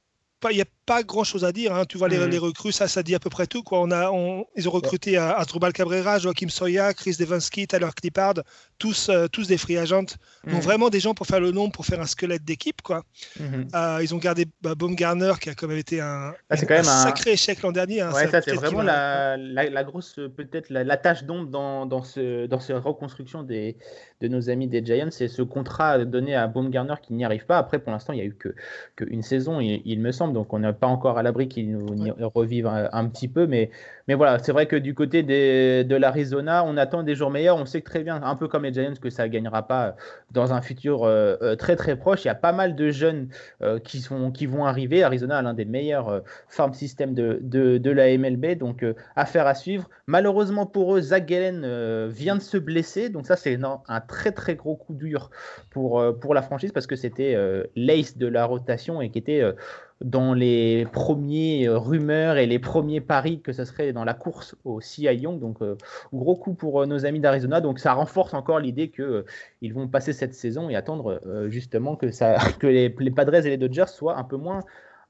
[0.51, 1.75] il n'y a pas grand chose à dire.
[1.75, 1.85] Hein.
[1.89, 2.31] Tu vois, les, mmh.
[2.31, 3.63] les, recrues, ça, ça dit à peu près tout.
[3.63, 3.81] Quoi.
[3.81, 5.19] On a, on, ils ont recruté ouais.
[5.19, 8.35] Asdrubal Cabrera, Joachim Soya, Chris Devansky, Tyler Clippard,
[8.79, 10.03] tous, euh, tous des free agents.
[10.45, 10.53] Mmh.
[10.53, 12.83] Donc vraiment des gens pour faire le nombre, pour faire un squelette d'équipe.
[12.83, 13.05] Quoi.
[13.39, 13.45] Mmh.
[13.75, 16.81] Euh, ils ont gardé bah, Baumgartner, qui a quand même été un, ah, quand même
[16.81, 18.01] un sacré échec l'an dernier.
[18.01, 18.13] Hein.
[18.13, 22.03] Ouais, ça, c'est vraiment la, la, la, grosse, peut-être la, la, tâche d'ombre dans, dans,
[22.03, 23.77] ce, dans cette reconstruction des,
[24.21, 25.11] de nos amis des Giants.
[25.11, 27.59] C'est ce contrat donné à Baumgartner qui n'y arrive pas.
[27.59, 28.37] Après, pour l'instant, il n'y a eu
[28.97, 30.35] qu'une que saison, il, il, me semble.
[30.35, 33.71] Donc on est pas encore à l'abri qu'il nous revive un, petit peu, mais,
[34.09, 37.57] mais voilà, c'est vrai que du côté de l'Arizona, on attend des jours meilleurs.
[37.57, 39.97] On sait très bien, un peu comme les Giants, que ça ne gagnera pas
[40.31, 41.11] dans un futur
[41.59, 42.25] très très proche.
[42.25, 43.29] Il y a pas mal de jeunes
[43.85, 45.03] qui, sont, qui vont arriver.
[45.03, 48.85] Arizona a l'un des meilleurs farm systems de, de, la MLB, donc
[49.17, 49.89] affaire à suivre.
[50.07, 54.55] Malheureusement pour eux, Zach Gallen vient de se blesser, donc ça c'est un très très
[54.55, 55.31] gros coup dur
[55.71, 57.37] pour, pour la franchise parce que c'était
[57.77, 59.43] l'ace de la rotation et qui était
[60.03, 64.55] dans les premiers euh, rumeurs et les premiers paris que ce serait dans la course
[64.65, 65.39] au CI Young.
[65.39, 65.77] Donc, euh,
[66.13, 67.61] gros coup pour euh, nos amis d'Arizona.
[67.61, 72.37] Donc, ça renforce encore l'idée qu'ils vont passer cette saison et attendre justement que, ça,
[72.59, 74.61] que les, Padres et les Dodgers soient un peu moins,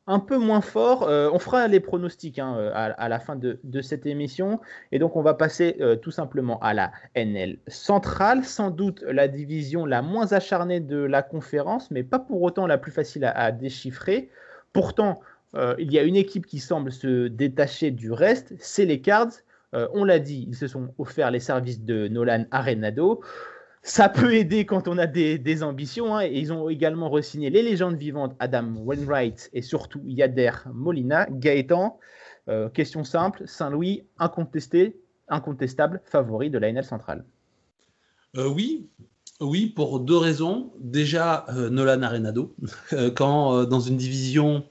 [0.07, 1.03] un peu moins forts.
[1.09, 4.61] on fera les pronostics hein, à, la fin de, cette émission.
[4.91, 8.45] Et donc, on va passer tout simplement à la NL centrale.
[8.45, 12.79] Sans doute la division la moins acharnée de la conférence, mais pas pour autant la
[12.79, 14.31] plus facile à déchiffrer.
[14.73, 15.21] Pourtant,
[15.55, 19.33] euh, il y a une équipe qui semble se détacher du reste, c'est les Cards.
[19.75, 23.23] Euh, on l'a dit, ils se sont offerts les services de Nolan Arenado.
[23.83, 26.17] Ça peut aider quand on a des, ambitions.
[26.17, 31.27] Hein, et ils ont également re-signé les légendes vivantes Adam Wainwright et surtout Yader Molina.
[31.31, 31.99] Gaëtan,
[32.49, 34.97] euh, question simple, Saint-Louis, incontesté,
[35.29, 37.25] incontestable favori de la NL centrale.
[38.37, 38.89] oui,
[39.41, 40.73] oui, pour deux raisons.
[40.79, 42.55] Déjà, Nolan Arenado,
[43.17, 44.65] quand dans une division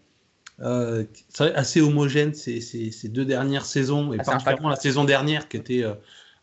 [0.62, 5.84] assez homogène ces, ces, deux dernières saisons, et ah, particulièrement la saison dernière qui était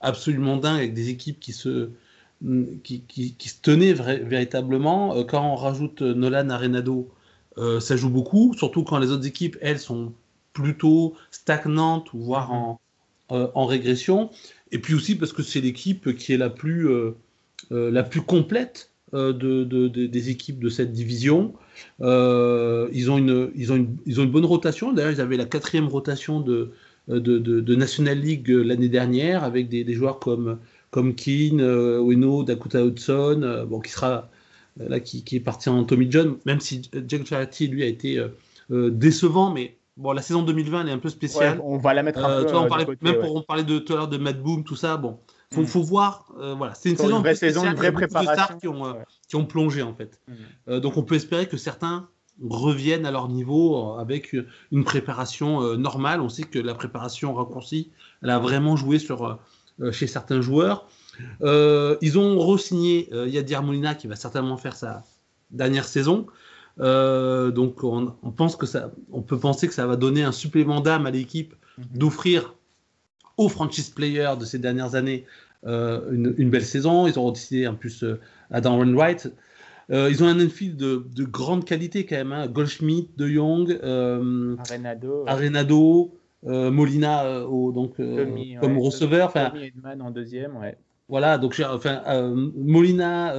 [0.00, 1.90] absolument dingue avec des équipes qui se,
[2.42, 5.22] mm, qui, qui, se tenaient véritablement.
[5.24, 7.08] quand on rajoute Nolan Arenado,
[7.56, 10.12] ça joue beaucoup, surtout quand les autres équipes, elles, sont
[10.52, 12.80] plutôt stagnantes ou voire en,
[13.28, 14.30] en régression.
[14.72, 16.88] Et puis aussi parce que c'est l'équipe qui est la plus
[17.70, 21.52] euh, la plus complète euh, de, des équipes de cette division.
[22.00, 24.92] Euh, ils, ont une, ils, ont une, ils ont une bonne rotation.
[24.92, 26.72] D'ailleurs, ils avaient la quatrième rotation de,
[27.08, 30.58] de, National League l'année dernière avec des, joueurs comme,
[30.90, 34.30] comme Keane, Ueno, Dakota Hudson, bon, qui sera
[34.76, 38.22] là, qui, qui, est parti en Tommy John, même si Jack Charity, lui, a été
[38.70, 41.60] décevant, mais bon, la saison 2020, elle est un peu spéciale.
[41.62, 42.54] on va la mettre un peu.
[42.54, 42.68] on
[43.02, 45.18] même pour on parlait de tout à l'heure de Matt Boom, tout ça, bon.
[45.54, 45.66] Faut, mm.
[45.66, 48.58] faut voir, euh, voilà, c'est une saison, une vraie saison, une vraie préparation.
[48.58, 48.92] Qui ont, euh,
[49.28, 50.20] qui ont, plongé en fait.
[50.28, 50.32] Mm.
[50.68, 52.08] Euh, donc on peut espérer que certains
[52.42, 54.36] reviennent à leur niveau avec
[54.70, 56.20] une préparation normale.
[56.20, 57.90] On sait que la préparation raccourcie,
[58.22, 59.40] elle a vraiment joué sur,
[59.90, 60.86] chez certains joueurs.
[61.40, 65.02] ils ont re-signé Yadir Molina qui va certainement faire sa
[65.50, 66.26] dernière saison.
[66.78, 70.80] donc on, on, pense que ça, on peut penser que ça va donner un supplément
[70.80, 71.98] d'âme à l'équipe mm-hmm.
[71.98, 72.54] d'offrir
[73.38, 75.24] aux franchise players de ces dernières années
[75.66, 77.06] euh, une, belle saison.
[77.06, 78.20] Ils ont décidé en plus euh,
[78.50, 79.32] Adam Wainwright.
[79.90, 82.32] Euh, ils ont un infield de, de, grande qualité quand même.
[82.32, 82.46] Hein.
[82.46, 89.28] Goldschmidt, De Jong, Arenado, Arenado Molina au, donc, comme receveur.
[89.28, 89.52] Enfin,
[90.00, 90.76] en deuxième, ouais.
[91.08, 92.02] Voilà, donc enfin,
[92.54, 93.34] Molina,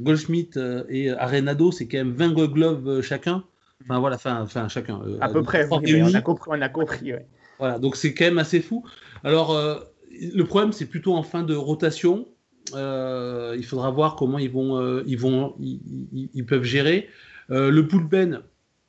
[0.00, 3.44] Goldschmidt et Arenado, c'est quand même 20 gloves chacun.
[3.84, 5.00] Enfin voilà, enfin, enfin chacun.
[5.20, 5.78] à peu près, on
[6.12, 6.48] a compris.
[6.50, 7.26] On a compris ouais.
[7.58, 8.84] Voilà, donc c'est quand même assez fou.
[9.24, 12.28] Alors, euh, le problème, c'est plutôt en fin de rotation.
[12.74, 17.08] Euh, il faudra voir comment ils vont, euh, ils vont, ils, peuvent gérer.
[17.48, 18.40] le bullpen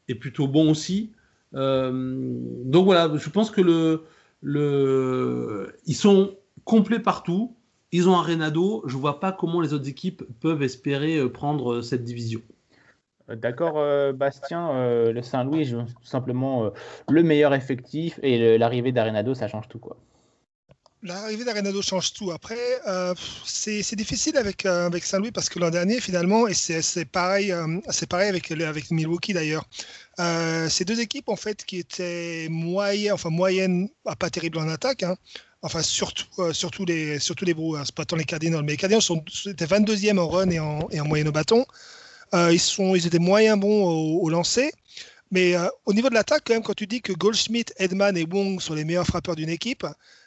[0.08, 1.12] est plutôt bon aussi.
[1.54, 4.04] donc voilà, je pense que le,
[4.42, 7.56] le, ils sont complets partout.
[7.92, 8.84] Ils ont un Renado.
[8.86, 12.42] Je vois pas comment les autres équipes peuvent espérer prendre cette division.
[13.36, 16.70] D'accord, euh, Bastien, euh, le Saint-Louis joue simplement euh,
[17.10, 19.98] le meilleur effectif et l'arrivée d'Arenado, ça change tout quoi.
[21.02, 22.32] L'arrivée d'Arenado change tout.
[22.32, 22.58] Après,
[23.46, 27.54] c'est difficile avec, avec Saint-Louis parce que l'an dernier, finalement, et c'est pareil,
[27.90, 29.64] c'est pareil avec, avec Milwaukee d'ailleurs.
[30.18, 35.04] ces deux équipes en fait qui étaient moyennes, enfin moyennes, pas terribles en attaque.
[35.04, 35.16] Hein.
[35.62, 38.64] Enfin, surtout, surtout les, surtout les Brewers, pas tant les Cardinals.
[38.64, 41.66] Mais les Cardinals étaient 22e en run et en, et en moyenne au bâton.
[42.34, 43.86] Euh, ils, sont, ils étaient moyens bons
[44.22, 44.72] au, lancer.
[45.32, 48.26] Mais euh, au niveau de l'attaque, quand même, quand tu dis que Goldschmidt, Edman et
[48.26, 49.86] Wong sont les meilleurs frappeurs d'une équipe,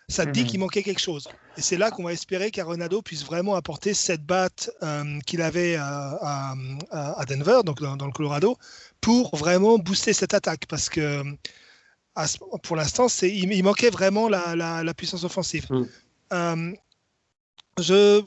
[0.09, 0.47] ça te dit mhm.
[0.47, 1.29] qu'il manquait quelque chose.
[1.57, 5.77] Et c'est là qu'on va espérer qu'Arenado puisse vraiment apporter cette batte euh, qu'il avait
[5.77, 6.55] à,
[7.29, 8.57] Denver, donc dans, le Colorado,
[9.01, 10.67] pour vraiment booster cette attaque.
[10.67, 11.23] Parce que
[12.62, 15.67] pour l'instant, il, il, manquait vraiment la, puissance offensive.
[16.31, 16.77] Mhm.
[17.79, 18.27] je au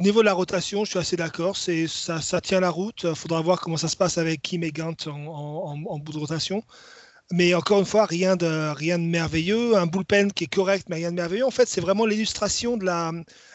[0.00, 1.56] niveau de la rotation, je suis assez d'accord.
[1.56, 3.04] C'est ça, ça, tient la route.
[3.04, 6.62] Il faudra voir comment ça se passe avec Kim et Gant en, bout de rotation.
[7.30, 9.76] Mais encore une fois, rien de, rien de merveilleux.
[9.76, 11.46] Un bullpen qui est correct, mais rien de merveilleux.
[11.46, 13.12] En fait, c'est vraiment l'illustration de la,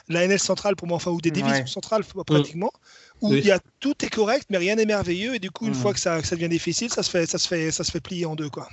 [0.09, 2.71] la NL centrale pour moi, enfin, ou des divisions centrales pratiquement,
[3.21, 5.35] où il y a, tout est correct, mais rien n'est merveilleux.
[5.35, 7.47] Et du coup, une fois que ça, ça, devient difficile, ça se, fait, ça, se
[7.47, 8.49] fait, ça se fait plier en deux.
[8.49, 8.67] Quoi.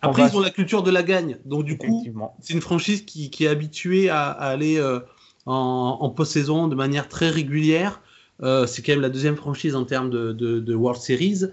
[0.00, 1.38] Après, ils ont la culture de la gagne.
[1.44, 2.04] Donc, du coup,
[2.40, 5.00] c'est une franchise qui, qui, est habituée à, aller euh,
[5.48, 8.00] en, en post-saison de manière très régulière.
[8.42, 11.46] Euh, c'est quand même la deuxième franchise en termes de, de, de World Series.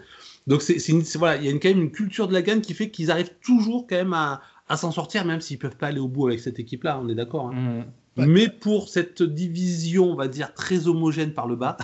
[0.45, 0.77] Donc, c'est,
[1.17, 3.09] voilà, il y a une, quand même une culture de la gagne qui fait qu'ils
[3.09, 6.27] arrivent toujours quand même à, à s'en sortir, même s'ils peuvent pas aller au bout
[6.27, 6.99] avec cette équipe-là.
[7.01, 7.47] On est d'accord.
[7.47, 7.85] Hein.
[8.17, 8.25] Mmh.
[8.27, 11.77] Mais pour cette division, on va dire très homogène par le bas,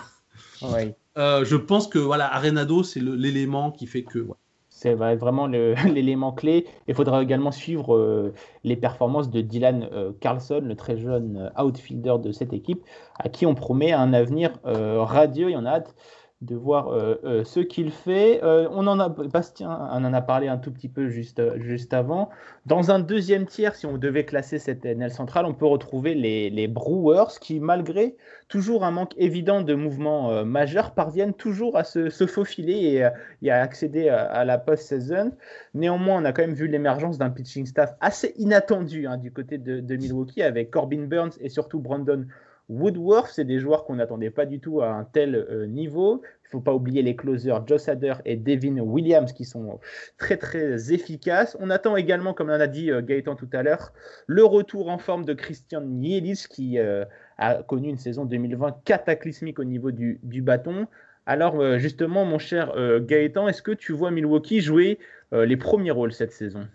[1.18, 4.20] euh, je pense que voilà, Arenado, c'est l'élément qui fait que.
[4.20, 4.36] Ouais,
[4.82, 6.66] c'est vraiment l'élément clé.
[6.88, 11.64] Il faudra également suivre euh, les performances de Dylan euh, Carlson, le très jeune euh,
[11.64, 12.84] outfielder de cette équipe,
[13.20, 15.50] à qui on promet un avenir radieux.
[15.50, 15.96] Il y en a hâte
[16.42, 18.44] de voir euh, euh, ce qu'il fait.
[18.44, 21.94] Euh, on en a, Bastien on en a parlé un tout petit peu juste, juste
[21.94, 22.30] avant.
[22.66, 26.50] Dans un deuxième tiers, si on devait classer cette NL centrale, on peut retrouver les,
[26.50, 28.16] les Brewers qui, malgré
[28.48, 33.08] toujours un manque évident de mouvements majeurs, parviennent toujours à se, se faufiler
[33.42, 35.32] et, à accéder à, la post-saison.
[35.74, 39.58] Néanmoins, on a quand même vu l'émergence d'un pitching staff assez inattendu hein, du côté
[39.58, 42.26] de, de Milwaukee avec Corbin Burns et surtout Brandon
[42.72, 46.22] Woodworth, c'est des joueurs qu'on n'attendait pas du tout à un tel euh, niveau.
[46.46, 49.80] Il faut pas oublier les closers Joe Hader et Devin Williams qui sont
[50.18, 51.58] très très efficaces.
[51.60, 53.92] On attend également, comme on a dit euh, Gaëtan tout à l'heure,
[54.26, 57.04] le retour en forme de Christian Nielis qui euh,
[57.38, 60.88] a connu une saison 2020 cataclysmique au niveau du, bâton.
[61.26, 64.98] Alors justement, mon cher Gaëtan, est-ce que tu vois Milwaukee jouer
[65.32, 66.68] les premiers rôles cette saison?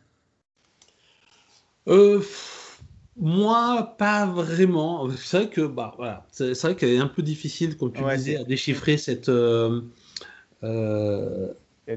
[3.19, 5.09] Moi, pas vraiment.
[5.17, 8.37] C'est vrai que bah voilà, c'est vrai qu'elle est un peu difficile, comme tu disais,
[8.37, 9.81] à déchiffrer cette euh,
[10.63, 11.49] euh,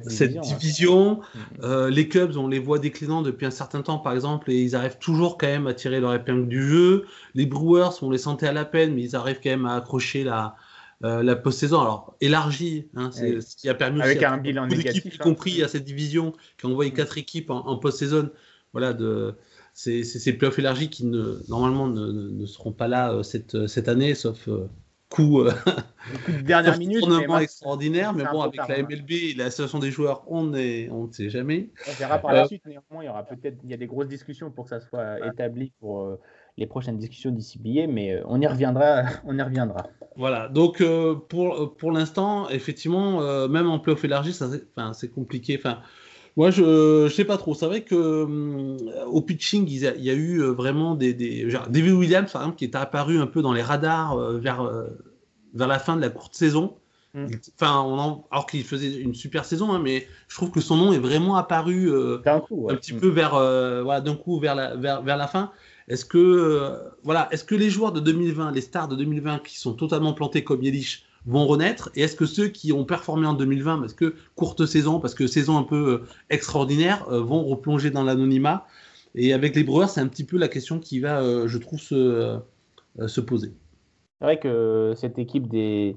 [0.07, 1.15] cette division.
[1.15, 1.39] Mm.
[1.63, 4.75] Euh, les Cubs, on les voit déclinant depuis un certain temps, par exemple, et ils
[4.75, 7.05] arrivent toujours quand même à tirer leur épingle du jeu.
[7.35, 10.23] Les Brewers, on les sentait à la peine, mais ils arrivent quand même à accrocher
[10.23, 10.55] la
[11.01, 11.79] la post-saison.
[11.79, 15.19] Alors élargie, hein, c'est ce qui a permis avec un bilan négatif, y hein.
[15.21, 18.29] compris à cette division, qui a envoyé quatre équipes en, en post-saison,
[18.73, 19.33] voilà de
[19.73, 23.87] c'est ces playoffs élargis qui ne, normalement ne, seront pas là euh, cette, euh, cette
[23.87, 24.69] année, sauf euh,
[25.09, 26.99] coup, de dernière minute.
[26.99, 31.07] Tournement extraordinaire, mais bon, avec la MLB et la situation des joueurs, on, est, on
[31.07, 31.69] ne sait jamais.
[31.87, 34.07] On verra par la suite, néanmoins, il y aura peut-être il y a des grosses
[34.07, 36.17] discussions pour que ça soit établi pour
[36.57, 39.03] les prochaines discussions d'ici billet, mais on y reviendra.
[39.25, 39.87] On y reviendra.
[40.17, 40.83] Voilà, donc
[41.29, 45.57] pour, pour l'instant, effectivement, même en playoff élargi, c'est compliqué.
[45.57, 45.81] Enfin,
[46.37, 47.53] moi, je ne sais pas trop.
[47.53, 51.67] C'est vrai que euh, au pitching, il y, a, eu euh, vraiment des, des genre
[51.67, 54.69] David Williams, par exemple, qui est apparu un peu dans les radars euh, vers,
[55.53, 56.75] vers la fin de la courte saison.
[57.13, 57.25] Mm.
[57.59, 60.93] Enfin, on alors qu'il faisait une super saison, hein, mais je trouve que son nom
[60.93, 61.91] est vraiment apparu
[62.25, 65.51] un, coup, un petit peu vers, voilà, d'un coup vers la, vers, vers la fin.
[65.87, 66.71] Est-ce que,
[67.03, 70.43] voilà, est-ce que les joueurs de 2020, les stars de 2020 qui sont totalement plantés
[70.43, 74.15] comme Yelich, vont renaître Et est-ce que ceux qui ont performé en 2020, parce que
[74.35, 78.65] courte saison, parce que saison un peu euh, extraordinaire, euh, vont replonger dans l'anonymat?
[79.15, 81.79] Et avec les Brewers, c'est un petit peu la question qui va, euh, je trouve,
[81.79, 82.37] se,
[83.07, 83.51] se poser.
[84.19, 85.95] C'est vrai que cette équipe des,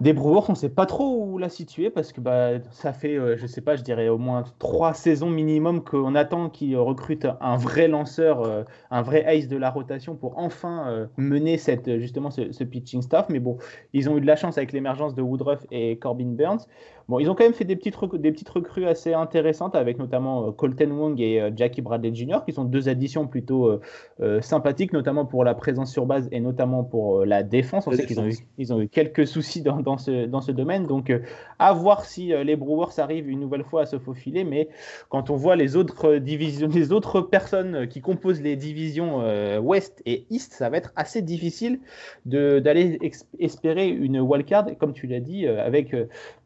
[0.00, 3.14] des Brewers, on ne sait pas trop où la situer parce que bah, ça fait,
[3.14, 6.76] je euh, je sais pas, je dirais au moins trois saisons minimum qu'on attend qu'ils
[6.76, 11.56] recrutent un vrai lanceur, euh, un vrai ace de la rotation pour enfin euh, mener
[11.56, 13.28] cette, justement ce, ce, pitching staff.
[13.30, 13.56] Mais bon,
[13.94, 16.66] ils ont eu de la chance avec l'émergence de Woodruff et Corbin Burns.
[17.08, 20.48] Bon, ils ont quand même fait des petites, des petites recrues assez intéressantes avec notamment
[20.48, 23.80] euh, Colton Wong et euh, Jackie Bradley Jr., qui sont deux additions plutôt
[24.20, 27.86] euh, sympathiques, notamment pour la présence sur base et notamment pour la défense.
[27.86, 30.50] On sait qu'ils ont, eu, ils ont eu quelques soucis dans, dans, ce, dans ce
[30.50, 30.86] domaine.
[30.88, 31.12] Donc,
[31.60, 34.42] à voir si les Brewers arrivent une nouvelle fois à se faufiler.
[34.42, 34.68] Mais
[35.08, 39.22] quand on voit les autres divisions, les autres personnes qui composent les divisions
[39.60, 41.80] Ouest et East, ça va être assez difficile
[42.24, 42.98] d'aller
[43.38, 45.94] espérer une wildcard, comme tu l'as dit, avec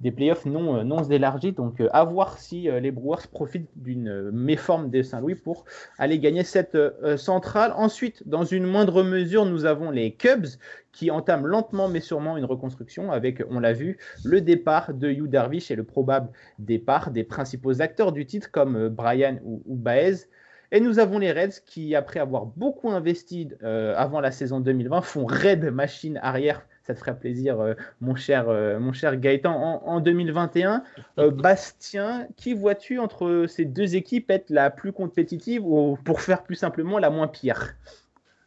[0.01, 1.53] des playoffs non, euh, non élargi.
[1.53, 5.65] Donc, euh, à voir si euh, les Brewers profitent d'une méforme des Saint-Louis pour
[5.99, 6.77] aller gagner cette
[7.17, 7.73] centrale.
[7.77, 10.47] Ensuite, dans une moindre mesure, nous avons les Cubs
[10.93, 15.29] qui entament lentement mais sûrement une reconstruction avec, on l'a vu, le départ de Hugh
[15.29, 20.27] Darvish et le probable départ des principaux acteurs du titre comme Brian ou, Baez.
[20.73, 25.27] Et nous avons les Reds qui, après avoir beaucoup investi avant la saison 2020, font
[25.27, 29.83] Red machine arrière ça te ferait plaisir, euh, mon, cher, euh, mon cher Gaëtan.
[29.85, 30.83] En, 2021,
[31.19, 36.43] euh, Bastien, qui vois-tu entre ces deux équipes être la plus compétitive ou, pour faire
[36.43, 37.75] plus simplement, la moins pire?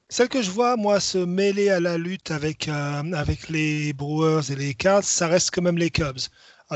[0.09, 4.55] Celle que je vois, moi, se mêler à la lutte avec, avec les Brewers et
[4.55, 6.19] les Cards, ça reste quand même les Cubs.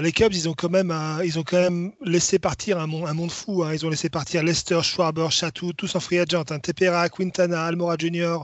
[0.02, 3.14] Les Cubs, ils ont quand même, ils ont quand même laissé partir un monde, un
[3.14, 3.64] monde fou.
[3.64, 3.74] hein.
[3.74, 6.46] Ils ont laissé partir Lester, Schwarber, Chatou, tous en free agent.
[6.50, 6.60] Hein.
[6.60, 8.40] Tepera, Quintana, Almora Jr.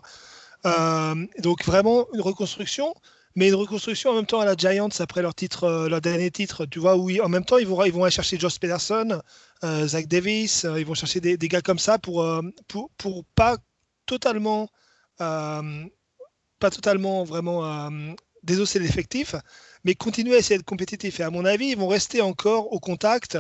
[1.40, 2.94] Donc vraiment une reconstruction,
[3.36, 6.66] mais une reconstruction en même temps à la Giants après leur euh, dernier titre.
[6.66, 9.22] Tu vois, oui, en même temps ils vont, aller chercher Josh Pederson,
[9.64, 12.26] euh, Zach Davis, euh, ils vont chercher des, gars comme ça pour,
[12.68, 13.58] pour, pour pas
[14.06, 14.70] totalement,
[15.18, 15.62] pas
[16.60, 17.90] totalement vraiment
[18.44, 19.36] désosser l'effectif,
[19.84, 21.20] mais continuer à essayer d'être compétitif.
[21.20, 23.38] Et à mon avis, ils vont rester encore au contact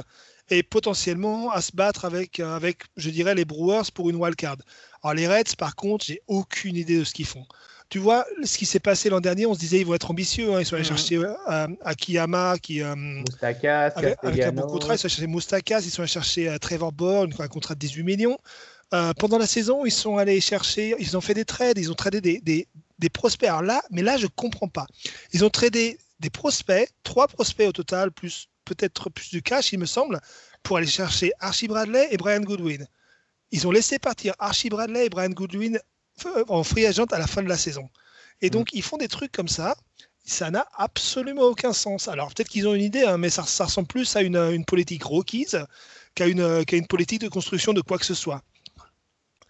[0.49, 4.57] et potentiellement à se battre avec, avec je dirais, les Brewers pour une wildcard.
[5.01, 7.45] Alors les Reds, par contre, j'ai aucune idée de ce qu'ils font.
[7.93, 10.51] Tu vois, ce qui s'est passé l'an dernier, on se disait ils vont être ambitieux.
[10.51, 10.59] hein.
[10.59, 14.97] Ils sont allés chercher euh, Akiyama, qui, euh, Moustakas, avec, avec un bon contrat, ils
[14.97, 18.01] sont allés chercher Moustakas, ils sont allés chercher euh, Trevor Bourne, un contrat de 18
[18.01, 18.39] millions.
[18.95, 21.93] Euh, pendant la saison, ils sont allés chercher, ils ont fait des trades, ils ont
[21.93, 23.47] tradé des, des, des prospects.
[23.47, 24.87] Alors là, mais là, je comprends pas.
[25.31, 29.77] Ils ont tradé des prospects, trois prospects au total, plus peut-être plus du cash, il
[29.77, 30.19] me semble,
[30.63, 32.87] pour aller chercher Archie Bradley et Brian Goodwin.
[33.51, 35.77] Ils ont laissé partir Archie Bradley et Brian Goodwin
[36.47, 37.89] en free agent à la fin de la saison.
[38.41, 39.75] Et donc, ils font des trucs comme ça.
[40.25, 42.07] Ça n'a absolument aucun sens.
[42.07, 44.65] Alors, peut-être qu'ils ont une idée, hein, mais ça, ça ressemble plus à une, une
[44.65, 45.55] politique Rockies
[46.15, 48.41] qu'à une, politique de construction de quoi que ce soit.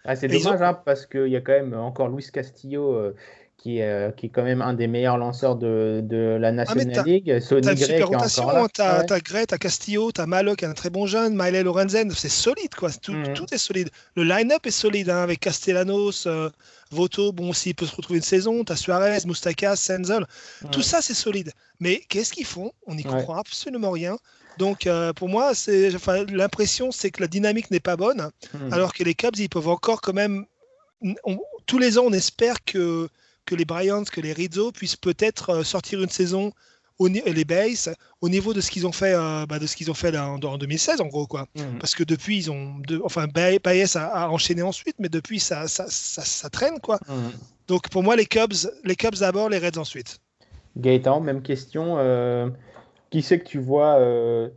[0.04, 3.16] Ah, c'est dommage hein, parce qu'il y a quand même encore Luis Castillo euh,
[3.56, 6.92] qui, est, euh, qui est quand même un des meilleurs lanceurs de, de la National
[6.92, 7.40] t'as- League.
[7.40, 9.06] Sonny T'as une Gray super qui est rotation, hein, t'as Ouais.
[9.06, 12.28] t'as Gray, t'as Castillo, t'as Malo qui est un très bon jeune, Miley Lorenzen, c'est
[12.28, 13.32] solide quoi, tout, Mhm.
[13.34, 13.88] tout est solide.
[14.16, 16.50] Le line-up est solide hein, avec Castellanos, euh,
[16.90, 20.26] Voto, bon s'il peut se retrouver une saison, t'as Suarez, Moustakas, Senzel,
[20.70, 21.50] tout ça c'est solide.
[21.80, 22.72] Mais qu'est-ce qu'ils font?
[22.86, 23.10] On n'y Ouais.
[23.10, 24.16] comprend absolument rien.
[24.58, 25.52] Donc euh, pour moi,
[25.94, 28.72] enfin, l'impression c'est que la dynamique n'est pas bonne, Mhm.
[28.72, 30.44] alors que les Cubs ils peuvent encore quand même.
[31.24, 33.08] on- tous les ans on espère que
[33.46, 36.52] que les Bryans, que les Rizzo puissent peut-être euh, sortir une saison
[37.00, 39.90] au les Bays au niveau de ce qu'ils ont fait euh, bah, de ce qu'ils
[39.90, 41.78] ont fait là, en, en 2016 en gros quoi Mhm.
[41.80, 45.40] parce que depuis ils ont de- enfin Bay- Baez a, a enchaîné ensuite mais depuis
[45.40, 47.32] ça ça, ça, ça traîne quoi Mhm.
[47.66, 48.54] donc pour moi les Cubs
[48.84, 50.20] les Cubs d'abord les Reds ensuite
[50.76, 51.96] Gaëtan, même question.
[51.98, 52.48] euh,
[53.10, 54.48] qui c'est que tu vois euh,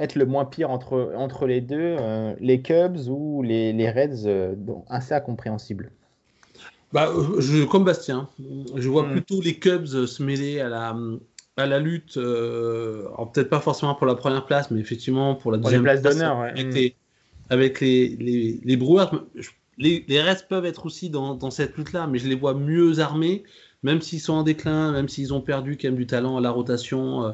[0.00, 4.26] être le moins pire entre, entre les deux, euh, les Cubs ou les, les Reds,
[4.26, 5.90] euh, donc assez incompréhensible?
[6.94, 8.28] Bah, je, comme Bastien,
[8.76, 9.12] je vois Mm.
[9.12, 10.96] plutôt les Cubs se mêler à la,
[11.56, 15.58] à la lutte, euh, peut-être pas forcément pour la première place, mais effectivement pour la
[15.58, 16.50] Pour deuxième places place d'honneur, ouais.
[16.50, 16.96] avec, les,
[17.50, 19.10] avec les, les, les Brewers.
[19.34, 22.54] Je- Les, les Reds peuvent être aussi dans, dans cette lutte-là, mais je les vois
[22.54, 23.42] mieux armés,
[23.82, 26.50] même s'ils sont en déclin, même s'ils ont perdu quand même du talent à la
[26.52, 27.32] rotation euh,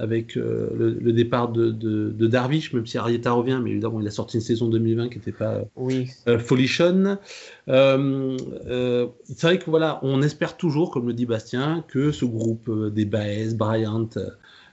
[0.00, 4.00] avec euh, le, le départ de, de, de Darvish, même si Arietta revient, mais évidemment
[4.00, 6.08] il a sorti une saison 2020 qui n'était pas Oui.
[6.26, 7.18] euh, Folichon.
[7.68, 8.36] Euh,
[8.66, 12.70] euh, c'est vrai que voilà, on espère toujours, comme le dit Bastien, que ce groupe
[12.92, 14.08] des Baez, Bryant,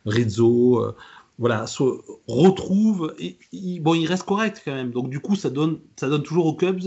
[0.05, 0.93] Rizzo,
[1.39, 1.83] voilà, se
[2.27, 3.13] retrouve.
[3.19, 3.37] Et,
[3.81, 4.91] bon, il reste correct quand même.
[4.91, 6.83] Donc du coup, ça donne, ça donne toujours aux Cubs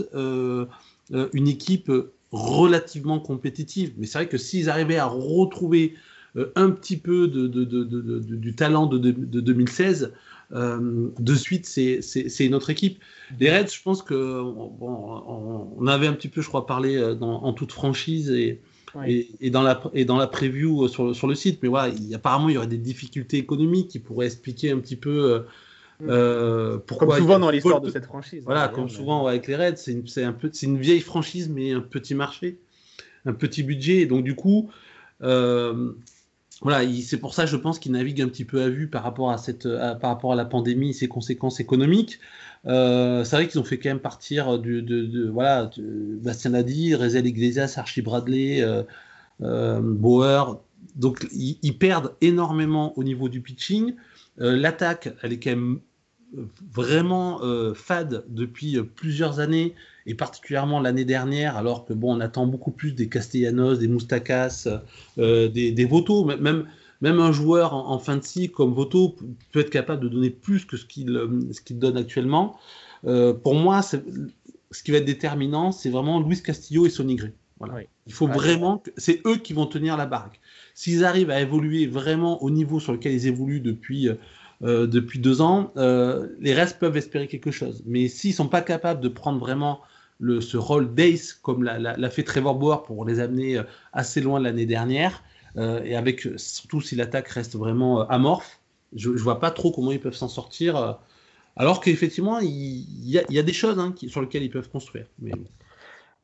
[1.33, 1.91] une équipe
[2.31, 3.93] relativement compétitive.
[3.97, 5.93] Mais c'est vrai que s'ils arrivaient à retrouver
[6.55, 10.13] un petit peu de, du talent de, de- de 2016,
[10.53, 12.01] euh, de suite, c'est
[12.53, 12.99] autre équipe.
[13.39, 17.15] Les Reds, je pense que bon, on, avait un petit peu, je crois, parlé euh,
[17.15, 18.59] dans- en toute franchise et,
[18.95, 19.27] Oui.
[19.39, 21.59] et, et dans la et dans la preview euh, sur le, sur le site.
[21.63, 24.97] Mais voilà, il, apparemment, il y aurait des difficultés économiques qui pourraient expliquer un petit
[24.97, 25.39] peu euh,
[26.09, 27.07] euh, pourquoi.
[27.07, 28.41] Comme souvent a dans l'histoire de cette franchise.
[28.43, 31.49] Voilà, d'ailleurs, comme mais- souvent avec les Reds, c'est une, un peu, une vieille franchise,
[31.49, 32.57] mais un petit marché,
[33.25, 33.97] un petit budget.
[34.01, 34.69] Et donc, du coup,
[35.23, 35.91] euh,
[36.61, 39.03] voilà, il- c'est pour ça, je pense, qu'ils naviguent un petit peu à vue par
[39.03, 42.19] rapport à, cette, à- par rapport à la pandémie et ses conséquences économiques.
[42.67, 46.53] Euh, c'est vrai qu'ils ont fait quand même partir du, de, de- voilà, de- Bastien
[46.53, 48.83] a dit, Rezel Iglesias, Archie Bradley, euh,
[49.41, 50.61] euh, Bauer.
[50.95, 53.95] Donc, ils, ils perdent énormément au niveau du pitching.
[54.39, 55.79] Euh, L'attaque, elle est quand même
[56.37, 62.15] euh, vraiment euh, fade depuis euh, plusieurs années et particulièrement l'année dernière, alors que bon,
[62.15, 64.67] on attend beaucoup plus des Castellanos, des Moustakas,
[65.17, 66.65] euh, des, des Voto, même-
[67.01, 69.15] même, un joueur en, en fin de cycle comme Voto
[69.51, 72.57] peut être capable de donner plus que ce qu'il euh, ce qu'il donne actuellement.
[73.05, 73.97] Euh, pour moi, ce
[74.83, 77.33] qui va être déterminant, c'est vraiment Luis Castillo et Sonny Gray.
[77.59, 77.75] Voilà.
[77.75, 77.81] Oui.
[78.07, 78.33] Il faut Ouais.
[78.33, 80.39] vraiment que c'est eux qui vont tenir la baraque.
[80.73, 84.09] S'ils arrivent à évoluer vraiment au niveau sur lequel ils évoluent depuis
[84.63, 87.81] euh, depuis deux ans, euh, les restes peuvent espérer quelque chose.
[87.85, 89.81] Mais s'ils sont pas capables de prendre vraiment
[90.19, 94.67] ce rôle d'ace comme l'a, fait Trevor Bauer pour les amener euh, assez loin l'année
[94.67, 95.23] dernière,
[95.57, 98.61] et avec surtout si l'attaque reste vraiment amorphe,
[98.95, 100.97] je, je vois pas trop comment ils peuvent s'en sortir.
[101.57, 105.07] alors qu'effectivement, il, y, a, des choses hein, sur lesquelles ils peuvent construire.
[105.19, 105.33] Mais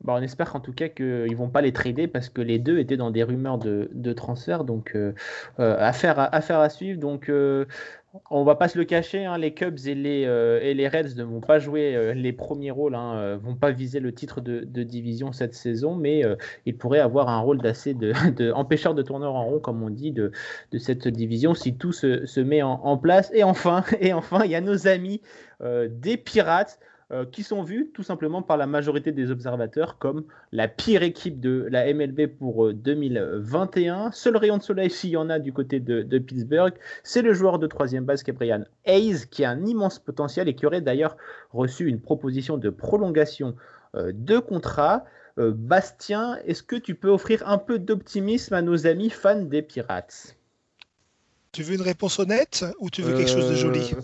[0.04, 2.78] Bah, on espère en tout cas qu'ils vont pas les trader parce que les deux
[2.78, 4.62] étaient dans des rumeurs de, transfert.
[4.62, 5.12] Donc, euh,
[5.58, 7.00] euh, affaire, à, affaire à suivre.
[7.00, 7.64] Donc, euh,
[8.30, 11.58] on va pas se le cacher, hein, les Cubs et les, Reds ne vont pas
[11.58, 16.24] jouer les premiers rôles, hein, vont pas viser le titre de, division cette saison, mais
[16.64, 20.12] ils pourraient avoir un rôle d'assez de, empêcheur de tourneur en rond, comme on dit,
[20.12, 20.32] de,
[20.78, 23.30] cette division si tout se, met en, en place.
[23.34, 25.20] Et enfin, et enfin, il y a nos amis
[25.60, 26.78] des Pirates.
[27.10, 31.40] Euh, qui sont vus tout simplement par la majorité des observateurs comme la pire équipe
[31.40, 34.12] de la MLB pour euh, 2021.
[34.12, 37.58] Seul rayon de soleil s'il y en a du côté de, Pittsburgh, c'est le joueur
[37.58, 41.16] de troisième base Cabrian Hayes qui a un immense potentiel et qui aurait d'ailleurs
[41.52, 43.54] reçu une proposition de prolongation
[43.94, 45.04] euh, de contrat.
[45.38, 49.62] Euh, Bastien, est-ce que tu peux offrir un peu d'optimisme à nos amis fans des
[49.62, 50.37] Pirates?
[51.58, 53.80] Tu veux une réponse honnête ou tu veux quelque chose de joli?
[53.80, 54.00] Euh,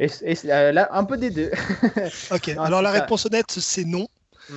[0.00, 1.48] et- et- euh, là, un peu des deux.
[2.32, 3.02] Ok, Non, alors la ça.
[3.02, 4.08] réponse honnête, c'est non.
[4.50, 4.54] Mm.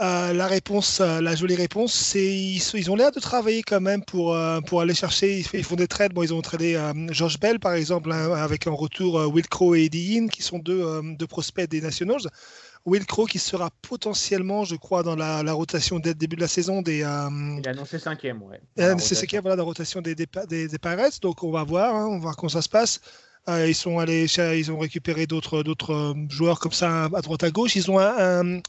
[0.00, 4.04] Euh, la réponse, euh, la jolie réponse, c'est ils, ont l'air de travailler quand même
[4.04, 5.40] pour, euh, pour aller chercher.
[5.40, 6.12] Ils, ils font des trades.
[6.12, 9.86] Bon, ils ont tradé George Bell par exemple, hein, avec en retour Will Crow et
[9.86, 10.84] Eddie Hinn, qui sont deux,
[11.18, 12.22] deux prospects des Nationals.
[12.86, 16.40] Will Crow qui sera potentiellement, je crois, dans la, la rotation dès le début de
[16.40, 17.28] la saison des, euh,
[17.58, 18.60] Il a annoncé cinquième, ouais.
[18.78, 18.94] euh,
[19.32, 21.20] y a, voilà, la rotation des, des, des, des Pirates.
[21.20, 23.00] Donc on va voir, hein, on va voir comment ça se passe.
[23.48, 24.26] Euh, ils sont allés,
[24.58, 27.74] ils ont récupéré d'autres d'autres joueurs comme ça à droite à gauche.
[27.76, 28.60] Ils ont un, un,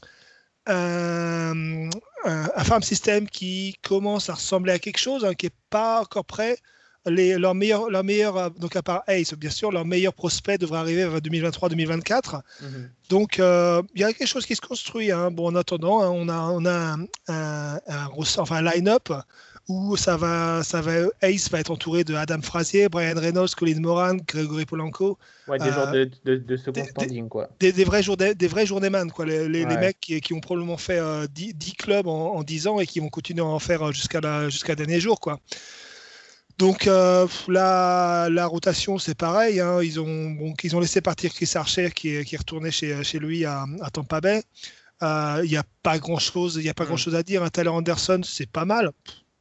[0.66, 1.90] un,
[2.24, 6.00] un- un farm system qui commence à ressembler à quelque chose, hein, qui est pas
[6.00, 6.58] encore prêt.
[7.06, 10.56] Les, leur meilleur, leur meilleur, euh, donc à part Ace, bien sûr, leur meilleur prospect
[10.58, 12.40] devrait arriver vers 2023-2024.
[12.60, 12.90] Mhm.
[13.08, 15.10] Donc, euh, il y a quelque chose qui se construit.
[15.10, 15.30] hein.
[15.30, 19.12] Bon, en attendant, hein, on a, on a un, un, un roster- enfin, un line-up
[19.68, 20.92] où ça va, ça va,
[21.22, 25.64] Ace va être entouré de Adam Frazier, Brian Reynolds, Colin Moran, Gregory Polanco, Ouais, des
[25.70, 27.48] Euh, de, de, de second des- standing, quoi.
[27.60, 29.24] des, des vrais journée, des vrais journeyman, quoi.
[29.26, 29.78] Les, les, les Ouais.
[29.80, 32.86] mecs qui, qui ont probablement fait euh, 10, 10 clubs en, en 10 ans et
[32.86, 35.40] qui vont continuer à en faire euh, jusqu'à la, jusqu'à dernier jour, quoi.
[36.58, 39.60] Donc euh, la, la rotation, c'est pareil.
[39.60, 39.82] hein.
[39.82, 43.02] Ils, ont, bon, ils ont laissé partir Chris Archer qui est, qui est retourné chez,
[43.04, 44.42] chez lui à, à Tampa Bay.
[45.02, 46.86] Euh, Il n'y a pas grand chose, il y a pas Mm.
[46.88, 47.42] grand chose à dire.
[47.42, 48.90] Un Tyler Anderson, c'est pas mal.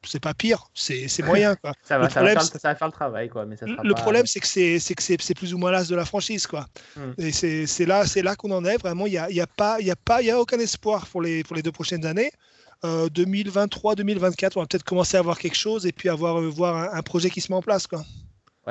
[0.04, 1.56] C'est pas pire, c'est moyen.
[1.58, 1.74] Quoi.
[1.84, 3.46] Ça va, Le ça, va problème, faire, ça va faire le travail, quoi.
[3.46, 6.06] Mais ça sera le pas- problème, c'est que c'est plus ou moins l'as de la
[6.06, 6.66] franchise, quoi.
[6.96, 7.02] Mm.
[7.20, 7.32] Et
[7.68, 8.78] c'est là, c'est là qu'on en est.
[8.78, 10.40] Vraiment, il y a, il y a pas, il y a pas, il y a
[10.40, 12.32] aucun espoir pour les pour les deux prochaines années.
[12.84, 16.50] Euh, 2023, 2024, on va peut-être commencer à avoir quelque chose et puis avoir euh,
[16.50, 18.04] voir un, un projet qui se met en place, quoi.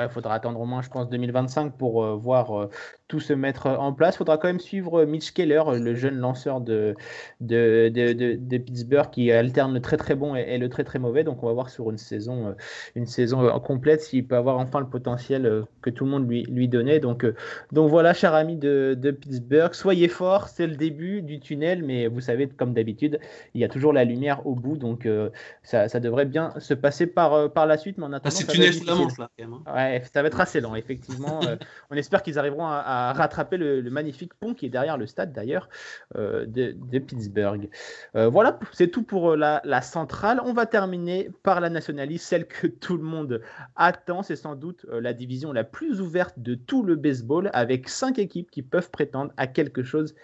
[0.01, 2.69] Ouais, il faudra attendre au moins, je pense, 2025 pour euh, voir euh,
[3.07, 4.15] tout se mettre en place.
[4.15, 6.95] Il faudra quand même suivre euh, Mitch Keller, euh, le jeune lanceur de,
[7.41, 10.83] de, de, de- de Pittsburgh qui alterne le très très bon et, et le très
[10.83, 11.23] très mauvais.
[11.23, 12.53] Donc on va voir sur une saison, euh,
[12.95, 16.27] une saison euh, complète s'il peut avoir enfin le potentiel euh, que tout le monde
[16.29, 16.99] lui, lui donnait.
[16.99, 17.35] Donc, euh,
[17.71, 22.07] donc voilà, cher ami de, de Pittsburgh, soyez forts, c'est le début du tunnel, mais
[22.07, 23.19] vous savez, comme d'habitude,
[23.53, 24.77] il y a toujours la lumière au bout.
[24.77, 25.29] Donc euh,
[25.63, 27.97] ça, ça devrait bien se passer par, euh, par la suite.
[27.97, 29.53] Mais en Ah, attendant, c'est ça va tunnel sous la manche, là, quand même.
[29.53, 29.67] hein.
[29.67, 31.41] Ouais, ça va être assez lent, effectivement.
[31.43, 31.55] Euh,
[31.89, 35.07] on espère qu'ils arriveront à, à rattraper le, le magnifique pont qui est derrière le
[35.07, 35.69] stade, d'ailleurs,
[36.15, 37.69] euh, de, de Pittsburgh.
[38.15, 40.41] Euh, voilà, c'est tout pour la, la centrale.
[40.43, 43.41] On va terminer par la nationaliste, celle que tout le monde
[43.75, 44.23] attend.
[44.23, 48.49] C'est sans doute la division la plus ouverte de tout le baseball, avec cinq équipes
[48.51, 50.15] qui peuvent prétendre à quelque chose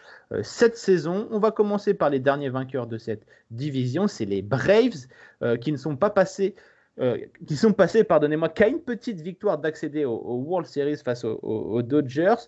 [0.42, 1.28] cette saison.
[1.32, 5.08] On va commencer par les derniers vainqueurs de cette division, c'est les Braves,
[5.62, 6.56] qui ne sont pas passés
[7.00, 11.82] euh, qui sont passés, pardonnez-moi, qu'à une petite victoire d'accéder au, World Series face aux,
[11.82, 12.48] Dodgers.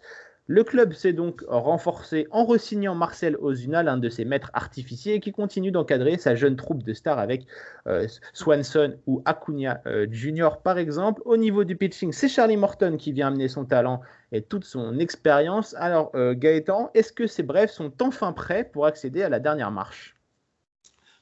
[0.51, 5.31] Le club s'est donc renforcé en resignant Marcel Ozuna, l'un de ses maîtres artificiers, qui
[5.31, 7.45] continue d'encadrer sa jeune troupe de stars avec
[7.85, 10.57] euh, Swanson ou Acuna euh, Jr.
[10.63, 11.21] par exemple.
[11.25, 14.97] Au niveau du pitching, c'est Charlie Morton qui vient amener son talent et toute son
[14.97, 15.75] expérience.
[15.77, 19.69] Alors euh, Gaëtan, est-ce que ces Braves sont enfin prêts pour accéder à la dernière
[19.69, 20.18] marche?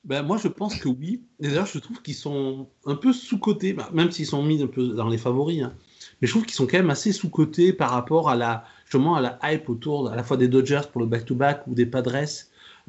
[0.08, 1.22] Ben, moi, je pense que oui.
[1.42, 4.88] D'ailleurs, je trouve qu'ils sont un peu sous-cotés, bah, même s'ils sont mis un peu
[4.88, 5.62] dans les favoris.
[5.62, 5.74] hein.
[6.22, 9.22] Mais je trouve qu'ils sont quand même assez sous-cotés par rapport à la, justement, à
[9.22, 12.16] la hype autour à la fois des Dodgers pour le back-to-back ou des Padres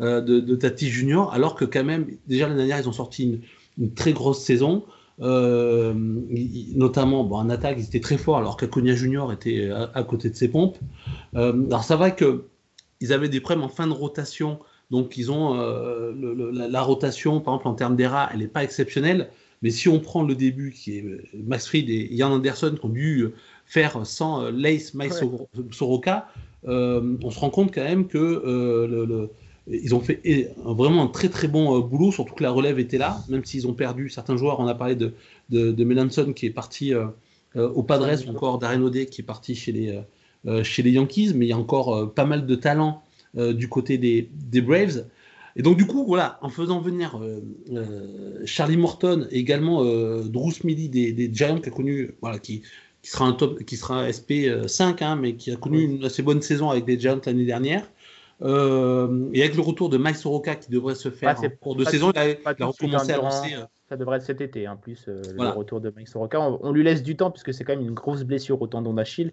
[0.01, 3.41] euh, de, de Tati Junior, alors que quand même, déjà l'année dernière, ils ont sorti
[3.79, 4.85] une, très grosse saison.
[5.21, 5.93] Euh,
[6.77, 10.37] notamment bon, en attaque, ils étaient très forts, alors qu'Aconia Junior était à, côté de
[10.37, 10.79] ses pompes.
[11.35, 12.45] Euh, alors, c'est vrai que
[13.01, 14.61] ils avaient des problèmes en fin de rotation
[14.91, 18.41] donc ils ont euh, le- le- la, la rotation, par exemple en termes d'ERA, elle
[18.41, 19.31] n'est pas exceptionnelle.
[19.61, 22.87] Mais si on prend le début, qui est euh, Max Fried et Ian Anderson qui
[22.87, 23.35] ont dû euh,
[23.67, 25.29] faire sans Lace Mike Ouais.
[25.73, 26.29] Soroka,
[26.67, 29.31] euh, on se rend compte quand même que euh, le- le-
[29.71, 33.23] ils ont fait vraiment un très très bon boulot, surtout que la relève était là,
[33.29, 34.61] même s'ils ont perdu certains joueurs.
[34.61, 35.13] On a parlé de,
[35.51, 37.07] de, de Melanson qui est parti euh,
[37.55, 40.01] au Padres, ou encore Darren O'Day qui est parti chez les,
[40.63, 43.99] chez les Yankees, mais il y a encore pas mal de talent euh, du côté
[43.99, 45.07] des, des Braves.
[45.57, 47.21] Et donc, du coup, voilà, en faisant venir
[48.45, 52.63] Charlie Morton et également Drew Smithy des, des, Giants qui a connu, voilà, qui,
[53.03, 56.43] qui sera un top, qui sera SP5, hein, mais qui a connu une assez bonne
[56.43, 57.89] saison avec des Giants l'année dernière.
[58.41, 61.85] Euh, et avec le retour de Mike Soroka qui devrait se faire en cours de
[61.85, 63.55] saison, il a, a recommencé à lancer.
[63.55, 66.41] Euh, ça devrait être cet été, en plus, euh, le retour de Mike Soroka.
[66.41, 69.33] On, lui laisse du temps, puisque c'est quand même une grosse blessure au tendon d'Achille.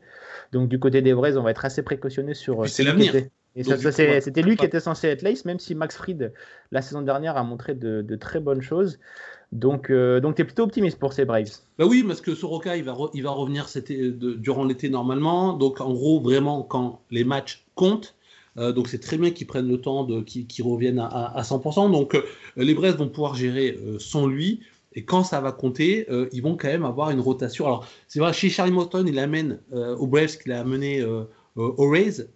[0.54, 2.68] Donc, du côté des Braves, on va être assez précautionneux sur.
[2.68, 3.14] C'est l'avenir.
[3.56, 6.34] Et c'était lui qui était censé être l'ace, même si Max Fried,
[6.72, 8.99] la saison dernière, a montré de, de très bonnes choses.
[9.51, 12.84] Donc, donc tu es plutôt optimiste pour ces Braves Bah oui, parce que Soroka, il
[12.84, 13.68] va, il va revenir
[14.38, 15.53] durant l'été normalement.
[15.53, 18.16] Donc, en gros, vraiment, quand les matchs comptent,
[18.58, 21.91] euh, donc c'est très bien qu'ils prennent le temps, qu'ils, reviennent à, 100%.
[21.91, 22.24] Donc euh,
[22.56, 24.62] les Brest vont pouvoir gérer euh, sans lui.
[24.97, 27.66] Et quand ça va compter, ils vont quand même avoir une rotation.
[27.66, 31.03] Alors c'est vrai, chez Charlie Morton, il amène au Braves qu'il a amené
[31.58, 32.30] au Rays.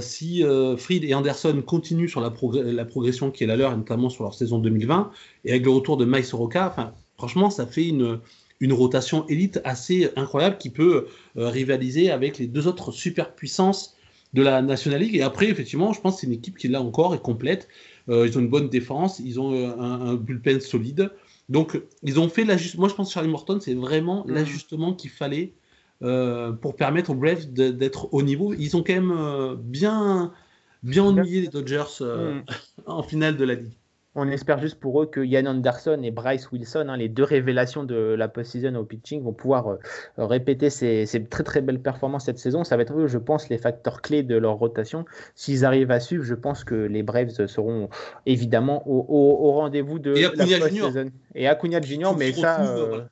[0.00, 0.42] Si
[0.76, 4.58] Fried et Anderson continuent sur la, progression qui est la leur, notamment sur leur saison
[4.58, 5.10] 2020,
[5.44, 8.20] et avec le retour de Mike Soroka, franchement, ça fait une,
[8.60, 11.06] une rotation élite assez incroyable qui peut
[11.36, 13.96] rivaliser avec les deux autres superpuissances
[14.34, 15.16] de la National League.
[15.16, 17.68] Et après, effectivement, je pense que c'est une équipe qui, là encore, est complète.
[18.08, 21.10] Euh, ils ont une bonne défense, ils ont euh, un, bullpen solide.
[21.48, 22.80] Donc, ils ont fait l'ajustement.
[22.80, 24.32] Moi, je pense que Charlie Morton, c'est vraiment mm.
[24.32, 25.52] l'ajustement qu'il fallait
[26.02, 28.54] euh, pour permettre aux Braves d'être au niveau.
[28.54, 30.32] Ils ont quand même bien,
[30.82, 32.40] bien ennuyé les Dodgers mm.
[32.86, 33.72] en finale de la Ligue.
[34.20, 37.84] On espère juste pour eux que Yann Anderson et Bryce Wilson, hein, les deux révélations
[37.84, 39.76] de la post-season au pitching, vont pouvoir euh,
[40.16, 42.64] répéter ces, très très belles performances cette saison.
[42.64, 45.04] Ça va être eux, je pense, les facteurs clés de leur rotation.
[45.36, 47.90] S'ils arrivent à suivre, je pense que les Braves seront
[48.26, 51.10] évidemment au, rendez-vous de la post-season.
[51.36, 52.76] Et Acuna Junior, mais ça.
[52.76, 53.02] Euh,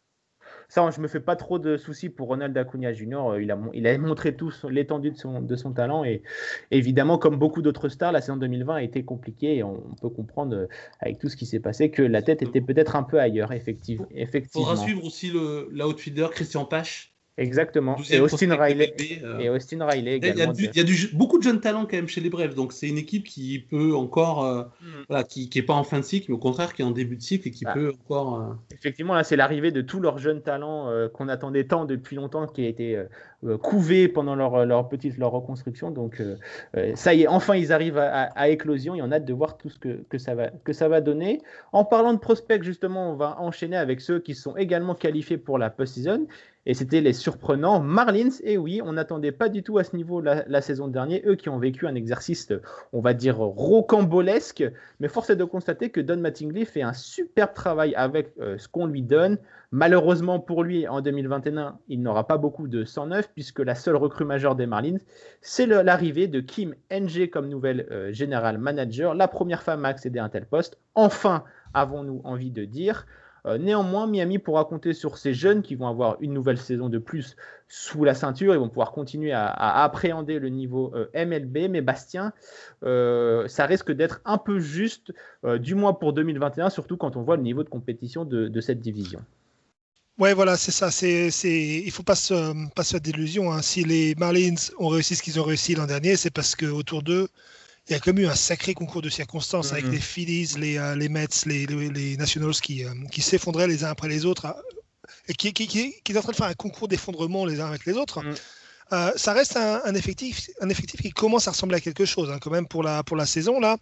[0.69, 3.17] ça, je me fais pas trop de soucis pour Ronald Acuna Jr.
[3.17, 6.23] Euh, il a, il a montré tout l'étendue de son, de son talent et
[6.71, 10.57] évidemment, comme beaucoup d'autres stars, la saison 2020 a été compliquée et on, peut comprendre
[10.57, 10.67] euh,
[11.01, 14.07] avec tout ce qui s'est passé que la tête était peut-être un peu ailleurs, effectivement.
[14.15, 17.97] Il faudra suivre aussi le, l'outfielder Christian Pache Exactement.
[18.11, 19.39] Et Austin, Riley, euh.
[19.39, 20.55] et Austin Riley également.
[20.57, 22.89] Il y a, du, beaucoup de jeunes talents quand même chez les Braves, donc c'est
[22.89, 24.87] une équipe qui peut encore, euh, mm.
[25.09, 27.17] voilà, qui n'est pas en fin de cycle, mais au contraire qui est en début
[27.17, 27.75] de cycle et qui bah.
[27.75, 28.41] peut encore.
[28.41, 32.47] Euh, Effectivement, là c'est l'arrivée de tous leurs jeunes talents qu'on attendait tant depuis longtemps,
[32.47, 33.03] qui a été
[33.63, 35.91] couvé pendant leur, leur petite leur reconstruction.
[35.91, 36.23] Donc
[36.95, 39.69] ça y est, enfin ils arrivent à, éclosion et on a hâte de voir tout
[39.69, 41.43] ce que, que, ça va, que ça va donner.
[41.73, 45.59] En parlant de prospects, justement, on va enchaîner avec ceux qui sont également qualifiés pour
[45.59, 46.27] la post-season.
[46.67, 48.31] Et c'était les surprenants Marlins.
[48.43, 51.21] Et oui, on n'attendait pas du tout à ce niveau la, saison dernière.
[51.25, 52.53] Eux qui ont vécu un exercice,
[52.93, 54.65] on va dire, rocambolesque.
[54.99, 58.69] Mais force est de constater que Don Mattingly fait un superbe travail avec euh, ce
[58.69, 59.39] qu'on lui donne.
[59.71, 64.25] Malheureusement pour lui, en 2021, il n'aura pas beaucoup de 109 puisque la seule recrue
[64.25, 64.99] majeure des Marlins,
[65.41, 70.19] c'est l'arrivée de Kim Ng comme nouvelle euh, général manager, la première femme à accéder
[70.19, 70.79] à un tel poste.
[70.95, 71.45] Enfin,
[71.75, 73.07] avons-nous envie de dire.
[73.47, 76.99] Euh, néanmoins, Miami pourra compter sur ces jeunes qui vont avoir une nouvelle saison de
[76.99, 77.37] plus
[77.69, 78.55] sous la ceinture.
[78.55, 79.47] Ils vont pouvoir continuer à,
[79.85, 81.71] appréhender le niveau euh, MLB.
[81.71, 82.33] Mais Bastien,
[82.83, 85.13] euh, ça risque d'être un peu juste,
[85.61, 89.21] du moins pour 2021, surtout quand on voit le niveau de compétition de, cette division.
[90.19, 90.91] Ouais, voilà, c'est ça.
[90.91, 93.53] C'est, il faut pas se, pas se faire d'illusions.
[93.53, 93.63] Hein.
[93.63, 97.29] Si les Marlins ont réussi ce qu'ils ont réussi l'an dernier, c'est parce qu'autour d'eux,
[97.89, 99.91] il y a comme eu un sacré concours de circonstances avec mm-hmm.
[99.91, 103.91] les Phillies, les, euh, les Mets, les, les, Nationals qui, euh, qui s'effondraient les uns
[103.91, 106.55] après les autres euh, et qui, qui, qui, qui, est en train de faire un
[106.55, 108.23] concours d'effondrement les uns avec les autres.
[108.23, 108.35] Mm.
[109.17, 112.51] ça reste un, effectif, un effectif qui commence à ressembler à quelque chose hein, quand
[112.51, 113.77] même pour la, pour la saison là.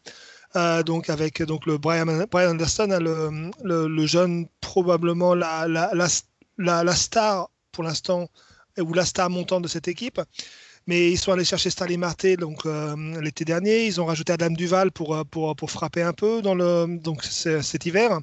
[0.82, 5.90] donc avec donc le Brian, Brian Anderson, hein, le, le, le, jeune probablement la, la,
[6.58, 8.28] la, la star pour l'instant
[8.78, 10.20] ou la star montante de cette équipe.
[10.86, 13.86] Mais ils sont allés chercher Stanley Marté donc euh, l'été dernier.
[13.86, 17.24] Ils ont rajouté Adam Duval pour, euh, pour, pour frapper un peu dans le, donc
[17.24, 18.20] cet hiver.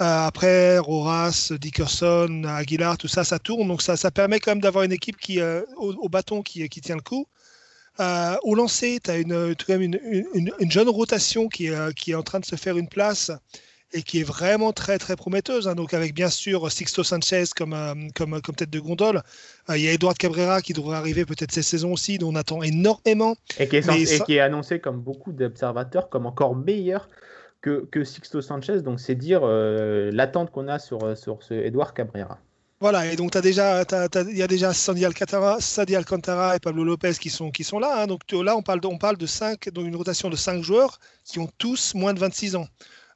[0.00, 3.66] Euh, après, Roras, Dickerson, Aguilar, tout ça, ça tourne.
[3.66, 5.40] Donc ça, ça permet quand même d'avoir une équipe qui,
[5.76, 7.26] au, bâton qui, qui tient le coup.
[8.44, 9.98] au lancer, tu as une, une,
[10.34, 13.32] une, une, jeune rotation qui, qui est en train de se faire une place
[13.92, 15.68] et qui est vraiment très très prometteuse.
[15.68, 15.74] Hein.
[15.74, 19.22] Donc avec bien sûr Sixto Sanchez comme, euh, comme, comme tête de gondole.
[19.70, 22.36] Euh, il y a Eduard Cabrera qui devrait arriver peut-être cette saison aussi, dont on
[22.36, 23.36] attend énormément.
[23.58, 27.08] Et qui est, qui est annoncé comme beaucoup d'observateurs comme encore meilleur
[27.60, 28.82] que, que Sixto Sanchez.
[28.82, 32.38] Donc c'est dire euh, l'attente qu'on a sur, sur ce Eduard Cabrera.
[32.80, 35.58] Voilà, et donc il déjà, y a déjà Sandy Alcantara,
[35.96, 38.02] Alcantara et Pablo Lopez qui sont, qui sont là.
[38.02, 38.06] Hein.
[38.06, 41.00] Donc là, on parle, de, on parle de 5, donc une rotation de 5 joueurs
[41.24, 42.68] qui ont tous moins de 26 ans.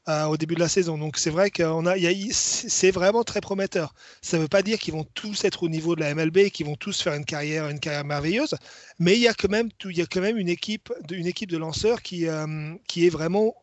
[0.09, 0.99] Euh, au début de la saison.
[0.99, 1.95] Donc c'est vrai qu'on a,
[2.33, 3.95] c'est vraiment très prometteur.
[4.21, 6.67] Ça ne veut pas dire qu'ils vont tous être au niveau de la MLB, qu'ils
[6.67, 8.57] vont tous faire une carrière, une carrière merveilleuse,
[8.99, 11.53] mais il y a quand même, il y a quand même une équipe, une équipe
[11.53, 13.55] de lanceurs qui, euh, qui est vraiment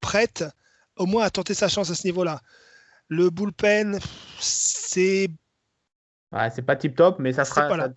[0.00, 0.42] prête
[0.96, 2.40] au moins à tenter sa chance à ce niveau-là.
[3.08, 3.98] Le bullpen,
[4.40, 5.28] c'est.
[6.50, 7.90] c'est pas tip top, mais ça sera.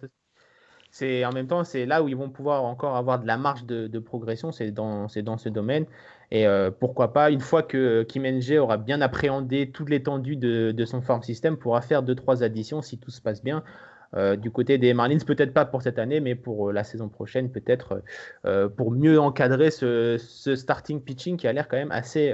[0.91, 3.65] C'est en même temps, c'est là où ils vont pouvoir encore avoir de la marge
[3.65, 5.85] de, progression, c'est dans, dans ce domaine.
[6.31, 10.85] Et euh, pourquoi pas, une fois que Kim NG aura bien appréhendé toute l'étendue de,
[10.85, 13.63] son farm system, pourra faire 2-3 additions si tout se passe bien.
[14.15, 17.09] Euh, du côté des Marlins, peut-être pas pour cette année, mais pour euh, la saison
[17.09, 18.01] prochaine, peut-être
[18.77, 20.17] pour mieux encadrer ce,
[20.55, 22.33] starting pitching qui a l'air quand même assez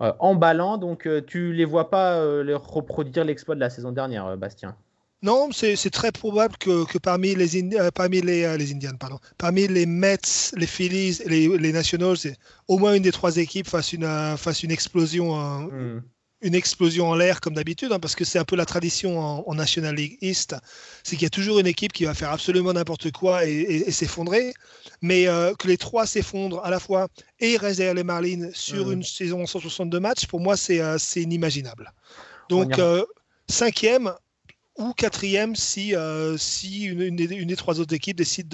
[0.00, 0.78] emballant.
[0.78, 4.76] Donc, tu les vois pas reproduire l'exploit de la saison dernière, Bastien?
[5.22, 7.62] Non, c'est très probable que, parmi les,
[7.94, 12.36] parmi les, les Indians, pardon, parmi les Mets, les Phillies, les, les Nationals,
[12.68, 15.34] au moins une des trois équipes fasse une, fasse une explosion
[15.70, 16.02] hmm
[16.42, 19.54] une explosion en l'air comme d'habitude, hein, parce que c'est un peu la tradition en,
[19.54, 20.54] National League East,
[21.02, 24.52] c'est qu'il y a toujours une équipe qui va faire absolument n'importe quoi et, s'effondrer,
[25.00, 27.08] mais euh, que les trois s'effondrent à la fois
[27.40, 31.92] et restent derrière les Marlins sur une saison 162 matchs, pour moi c'est euh, inimaginable.
[32.50, 33.04] Donc euh,
[33.48, 34.12] cinquième
[34.78, 35.94] ou quatrième si,
[36.36, 38.48] si une, des, trois autres équipes décide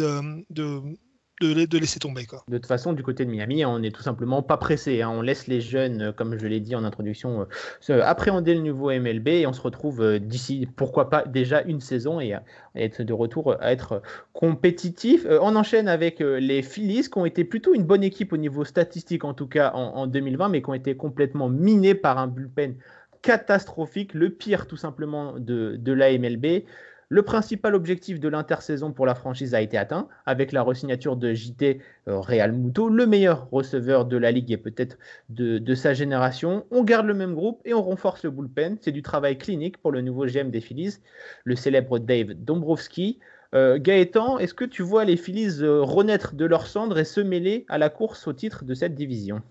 [1.43, 2.27] de laisser tomber.
[2.49, 5.03] De toute façon, du côté de Miami, on n'est tout simplement pas pressé.
[5.03, 5.11] Hein.
[5.11, 7.47] On laisse les jeunes, euh, comme je l'ai dit en introduction,
[7.91, 11.81] euh, appréhender le nouveau MLB et on se retrouve euh, d'ici, pourquoi pas, déjà une
[11.81, 12.35] saison et,
[12.75, 14.03] être de retour à être
[14.33, 15.27] compétitif.
[15.29, 19.25] on enchaîne avec les Phillies qui ont été plutôt une bonne équipe au niveau statistique,
[19.25, 22.77] en tout cas en, 2020, mais qui ont été complètement minés par un bullpen
[23.23, 26.65] catastrophique, le pire tout simplement de, de la MLB.
[27.13, 31.35] Le principal objectif de l'intersaison pour la franchise a été atteint avec la resignature de
[31.35, 34.97] JT euh, Real Muto, le meilleur receveur de la ligue et peut-être
[35.29, 36.65] de, sa génération.
[36.71, 38.79] On garde le même groupe et on renforce le bullpen.
[38.81, 41.01] C'est du travail clinique pour le nouveau GM des Phillies,
[41.45, 43.19] le célèbre Dave Dombrowski.
[43.55, 47.21] Euh, Gaëtan, est-ce que tu vois les Phillies euh, renaître de leur cendre et se
[47.21, 49.43] mêler à la course au titre de cette division?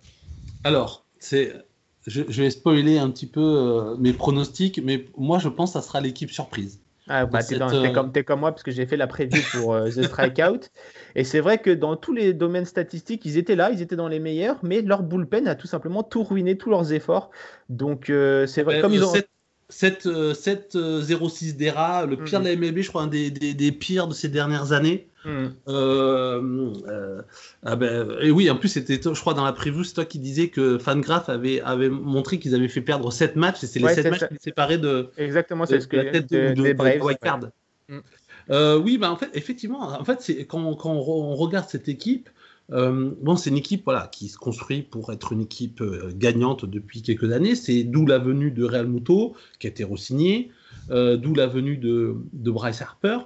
[0.63, 1.53] Alors, c'est
[2.08, 6.02] je, vais spoiler un petit peu mes pronostics, mais moi je pense que ça sera
[6.02, 6.80] l'équipe surprise.
[7.08, 9.89] Ah, bah, t'es, euh, comme, comme moi parce que j'ai fait la preview pour euh,
[9.89, 10.70] The Strikeout.
[11.16, 14.08] Et c'est vrai que dans tous les domaines statistiques, ils étaient là, ils étaient dans
[14.08, 17.32] les meilleurs, mais leur bullpen a tout simplement tout ruiné, tous leurs efforts.
[17.70, 19.14] Donc euh, c'est vrai, comme ils ont.
[19.72, 24.30] 7-0-6 d'ERA, le pire de la MLB, je crois, un des, des, pires de ces
[24.30, 25.07] dernières années.
[25.24, 25.45] Mm.
[25.67, 27.22] Euh, euh,
[27.63, 30.19] ah ben, et oui, en plus, c'était, je crois, dans la preview, c'est toi qui
[30.19, 33.93] disais que Fangraph avait, avait montré qu'ils avaient fait perdre 7 matchs et c'est les
[33.93, 37.99] 7 matchs qui séparaient de, Exactement, c'est ce que la tête de, de, de, mm.
[38.49, 42.30] euh, oui, bah, en fait, effectivement, en fait, c'est, quand, quand on, regarde cette équipe,
[42.72, 46.66] euh, bon, c'est une équipe voilà, qui se construit pour être une équipe euh, gagnante
[46.66, 47.55] depuis quelques années.
[47.55, 50.51] C'est d'où la venue de Real Muto, qui a été re-signé,
[50.89, 53.18] euh, d'où la venue de, Bryce Harper.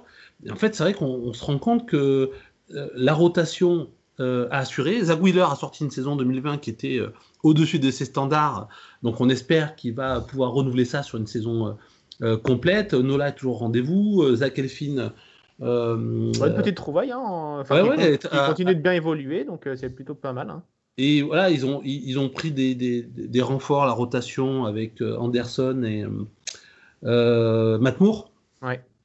[0.50, 2.30] en fait, c'est vrai qu'on se rend compte que
[2.68, 5.04] la rotation a assuré.
[5.04, 7.00] Zach Wheeler a sorti une saison 2020 qui était
[7.44, 8.68] au-dessus de ses standards.
[9.02, 11.76] Donc on espère qu'il va pouvoir renouveler ça sur une saison
[12.42, 12.94] complète.
[12.94, 14.34] Nola est toujours au rendez-vous.
[14.34, 15.12] Zach Elfin
[15.62, 17.62] euh, une petite trouvaille, hein.
[17.70, 20.50] il, continue de bien évoluer, donc euh, c'est plutôt pas mal.
[20.50, 20.62] Hein.
[20.98, 25.16] Et voilà, ils ont, ils, ont pris des, des, des, renforts la rotation avec euh,
[25.16, 26.04] Anderson et
[27.04, 28.30] euh, Matt Moore,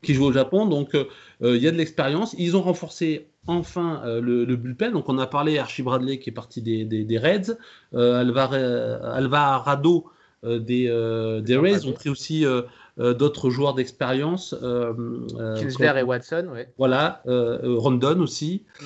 [0.01, 0.65] qui joue au Japon.
[0.65, 0.97] Donc
[1.41, 2.33] il y a de l'expérience.
[2.37, 4.93] Ils ont renforcé enfin le, le, bullpen.
[4.93, 7.57] Donc on a parlé Archie Bradley qui est parti des, des Reds,
[7.93, 10.05] Alvarado
[10.43, 11.79] des, des Rays.
[11.83, 12.63] Ils ont pris aussi euh,
[13.01, 14.53] d'autres joueurs d'expérience.
[14.61, 14.93] Euh,
[15.39, 16.69] euh, Kinsler et Watson, ouais.
[16.77, 18.63] Voilà, Rondon aussi.
[18.79, 18.85] Mm.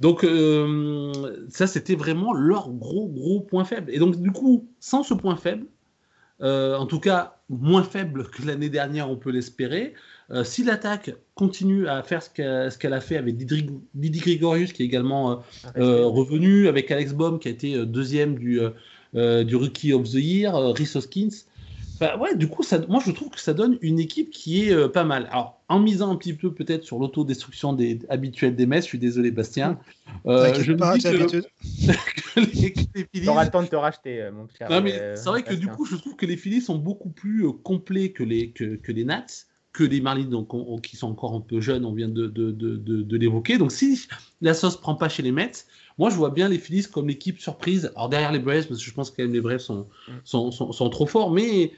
[0.00, 0.26] Donc
[1.48, 3.90] ça, c'était vraiment leur gros, gros point faible.
[3.90, 5.66] Et donc du coup, sans ce point faible,
[6.40, 9.94] en tout cas moins faible que l'année dernière, on peut l'espérer.
[10.44, 15.40] si l'attaque continue à faire ce qu'elle a fait avec Didi, Grigorius, qui est également
[15.64, 18.60] ah, revenu, avec Alex Baum, qui a été deuxième du,
[19.14, 21.46] du Rookie of the Year, Rhys Hoskins,
[22.00, 24.72] bah ouais, du coup, ça, moi je trouve que ça donne une équipe qui est
[24.72, 25.28] euh, pas mal.
[25.30, 28.98] Alors, en misant un petit peu peut-être sur l'autodestruction des, habituelle des messes, je suis
[28.98, 29.78] désolé Bastien.
[30.26, 32.74] Euh, je pas, dis que, que les,
[33.14, 34.70] les le temps de te racheter, euh, mon cher.
[34.70, 37.10] Non, mais euh, c'est vrai que du coup, je trouve que les Phillies sont beaucoup
[37.10, 39.26] plus complets que les, que, que les Nats,
[39.72, 40.48] que les Marlins, donc,
[40.82, 43.58] qui sont encore un peu jeunes, on vient de, de, de, de l'évoquer.
[43.58, 44.06] Donc, si
[44.40, 45.52] la sauce prend pas chez les Mets,
[45.98, 47.90] moi, je vois bien les Phillies comme l'équipe surprise.
[47.94, 50.12] Alors, derrière les Braves, parce que je pense que les Braves sont, mm.
[50.24, 51.72] sont, sont, sont, trop forts, mais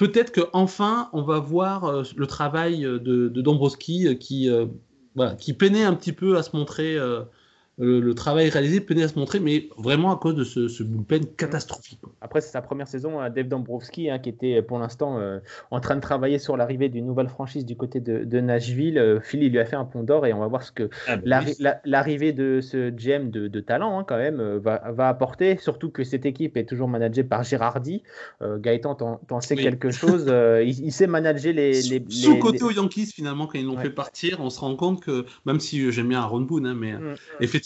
[0.00, 4.64] peut-être qu'enfin, on va voir euh, le travail de, de Dombrowski euh, qui, euh,
[5.38, 6.96] qui peinait un petit peu à se montrer
[7.80, 11.24] le, travail réalisé peinait à se montrer, mais vraiment à cause de ce, ce bullpen
[11.36, 12.00] catastrophique.
[12.20, 15.38] Après, c'est sa première saison, à Dave Dombrowski, hein, qui était pour l'instant euh,
[15.70, 18.98] en train de travailler sur l'arrivée d'une nouvelle franchise du côté de, Nashville.
[18.98, 21.16] Euh, Philly lui a fait un pont d'or et on va voir ce que ah,
[21.16, 21.40] bah
[21.84, 25.56] l'arrivée de ce GM de, talent, hein, quand même, euh, va, apporter.
[25.56, 28.02] Surtout que cette équipe est toujours managée par Girardi.
[28.42, 30.26] Gaëtan, t'en sais quelque chose.
[30.64, 31.80] Il, sait manager les.
[31.82, 35.24] les, Sous-côté aux Yankees, finalement, quand ils l'ont fait partir, on se rend compte que,
[35.46, 37.14] même si j'aime bien Aaron Boone, hein, mais mm, mm.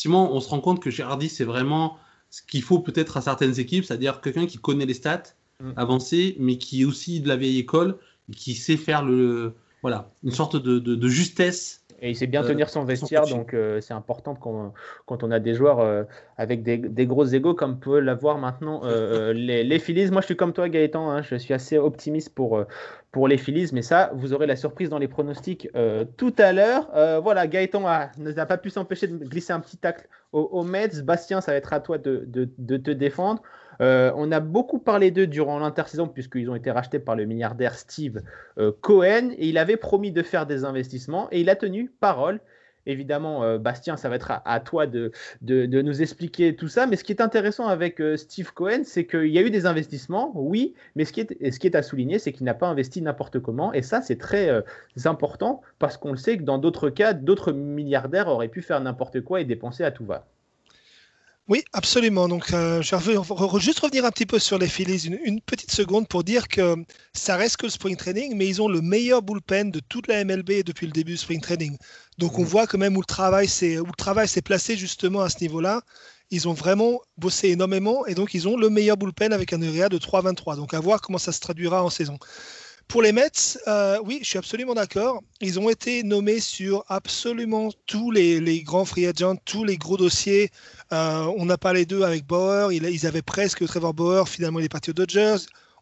[0.05, 1.97] Effectivement, on se rend compte que Girardi, c'est vraiment
[2.29, 5.23] ce qu'il faut peut-être à certaines équipes, c'est-à-dire quelqu'un qui connaît les stats
[5.61, 5.71] mm.
[5.77, 7.97] avancées, mais qui est aussi de la vieille école,
[8.37, 11.84] qui sait faire le, voilà, une sorte de, justesse.
[12.05, 15.41] Et il sait bien euh, tenir son vestiaire, donc euh, c'est important quand, on a
[15.41, 16.05] des joueurs euh,
[16.37, 20.11] avec des, gros égaux comme peut l'avoir maintenant les, les Phillies.
[20.11, 22.63] Moi, je suis comme toi, Gaëtan, hein, je suis assez optimiste pour,
[23.11, 25.71] pour les Phillies, mais ça, vous aurez la surprise dans les pronostics
[26.19, 26.91] tout à l'heure.
[27.23, 27.81] voilà, Gaëtan
[28.19, 31.01] n'a pas pu s'empêcher de glisser un petit tacle au, Mets.
[31.03, 33.43] Bastien, ça va être à toi de, de te défendre.
[33.81, 37.75] Euh, on a beaucoup parlé d'eux durant l'intersaison puisqu'ils ont été rachetés par le milliardaire
[37.75, 38.23] Steve
[38.59, 42.41] euh, Cohen et il avait promis de faire des investissements et il a tenu parole.
[42.87, 45.11] Évidemment, euh, Bastien, ça va être à, toi de,
[45.41, 46.87] nous expliquer tout ça.
[46.87, 50.33] Mais ce qui est intéressant avec Steve Cohen, c'est qu'il y a eu des investissements,
[50.35, 53.73] oui, mais ce ce qui est à souligner, c'est qu'il n'a pas investi n'importe comment.
[53.73, 54.63] Et ça, c'est très
[55.07, 59.23] important parce qu'on le sait que dans d'autres cas, d'autres milliardaires auraient pu faire n'importe
[59.23, 60.27] quoi et dépenser à tout va.
[61.47, 62.27] Oui, absolument.
[62.27, 66.09] Donc, euh, je vais juste revenir un petit peu sur les Phillies une, petite seconde
[66.09, 66.75] pour dire que
[67.13, 70.25] ça reste que le spring training, mais ils ont le meilleur bullpen de toute la
[70.25, 71.77] MLB depuis le début du spring training.
[72.17, 72.47] Donc, on mmh.
[72.47, 75.83] voit quand même où le travail s'est placé justement à ce niveau-là.
[76.31, 79.91] Ils ont vraiment bossé énormément et donc ils ont le meilleur bullpen avec un ERA
[79.91, 80.57] de 3,23.
[80.57, 82.19] Donc, à voir comment ça se traduira en saison.
[82.89, 85.23] Pour les Mets, euh, oui, je suis absolument d'accord.
[85.41, 90.51] Ils ont été nommés sur absolument tous les, grands free agents, tous les gros dossiers.
[90.93, 92.73] Euh, on a parlé d'eux avec Bauer.
[92.73, 94.29] Ils, avaient presque Trevor Bauer.
[94.29, 95.37] Finalement, il est parti aux Dodgers.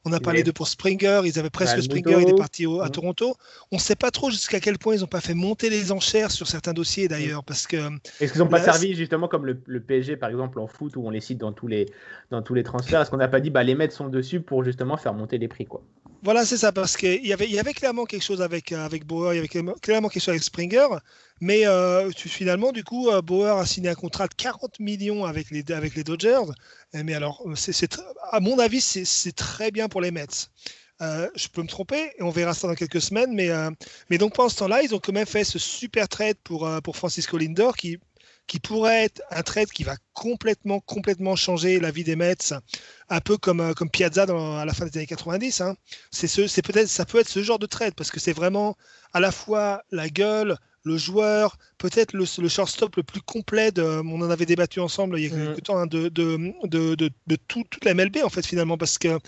[0.04, 1.20] On a parlé d'eux pour Springer.
[1.24, 2.22] Ils avaient presque Springer.
[2.22, 3.36] Il est parti à Toronto.
[3.70, 6.30] On ne sait pas trop jusqu'à quel point ils n'ont pas fait monter les enchères
[6.30, 7.44] sur certains dossiers d'ailleurs.
[7.44, 7.76] parce que
[8.20, 11.10] Est-ce qu'ils n'ont pas servi justement comme le, PSG par exemple en foot où on
[11.10, 11.86] les cite dans tous les,
[12.30, 13.02] dans tous les transferts?
[13.02, 15.48] Est-ce qu'on n'a pas dit bah, les Mets sont dessus pour justement faire monter les
[15.48, 15.82] prix quoi?
[16.22, 19.36] Voilà, c'est ça, parce qu'il y avait, clairement quelque chose avec, euh, avec Bauer, il
[19.36, 20.86] y avait clairement quelque chose avec Springer,
[21.40, 25.50] mais euh, finalement, du coup, euh, Bauer a signé un contrat de 40 millions avec
[25.50, 26.52] les, avec les Dodgers.
[26.94, 27.44] Mais alors,
[28.30, 30.26] à mon avis, c'est, très bien pour les Mets.
[31.00, 33.50] je peux me tromper, on verra ça dans quelques semaines, mais,
[34.08, 36.96] mais donc pendant ce temps-là, ils ont quand même fait ce super trade pour, pour
[36.96, 37.98] Francisco Lindor, qui
[38.46, 42.52] qui pourrait être un trade qui va complètement, complètement changer la vie des Mets,
[43.08, 45.60] un peu comme, euh, comme Piazza dans, à la fin des années 90.
[45.60, 45.76] Hein.
[46.10, 48.76] C'est ce, c'est peut-être, ça peut être ce genre de trade parce que c'est vraiment
[49.12, 53.70] à la fois la gueule, le joueur, peut-être le, le, shortstop le plus complet.
[53.70, 55.62] De, on en avait débattu ensemble il y a quelques mm.
[55.62, 59.18] temps hein, de, de, de, de, tout, toute la MLB en fait finalement parce que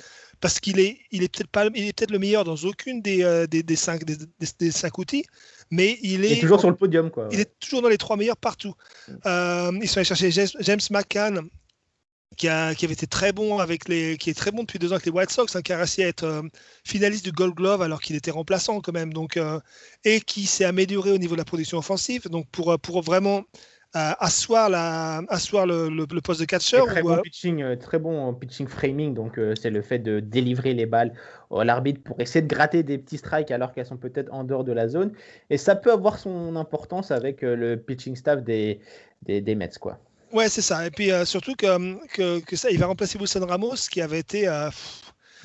[0.41, 3.23] parce qu'il est, il est peut-être pas, il est peut-être le meilleur dans aucune des,
[3.23, 4.17] euh, des, des, cinq, des,
[4.59, 5.25] des, cinq outils,
[5.71, 7.11] mais il est, toujours sur le podium.
[7.11, 8.75] Quoi, Il est toujours dans les trois meilleurs partout.
[9.09, 9.13] Mm.
[9.27, 11.49] Euh, ils sont allés chercher James McCann,
[12.37, 14.89] qui, a, qui, avait été très bon avec les, qui est très bon depuis deux
[14.89, 16.43] ans avec les White Sox, hein, qui a réussi à être euh,
[16.85, 19.61] finaliste du Gold Glove alors qu'il était remplaçant quand même, donc euh,
[20.05, 22.29] et qui s'est amélioré au niveau de la production offensive.
[22.29, 23.45] Donc pour, pour vraiment
[23.95, 26.81] asseoir, la, asseoir le, le, poste de catcher.
[26.87, 31.15] Très, bon pitching, très bon pitching framing, donc c'est le fait de délivrer les balles
[31.57, 34.65] à l'arbitre pour essayer de gratter des petits strikes alors qu'elles sont peut-être en dehors
[34.65, 35.13] de la zone.
[35.51, 38.81] Et ça peut avoir son importance avec le pitching staff des,
[39.23, 39.71] des, des Mets.
[39.81, 39.99] Quoi.
[40.33, 40.87] Ouais, c'est ça.
[40.87, 44.49] Et puis surtout que, que, que, ça, il va remplacer Wilson Ramos qui avait été.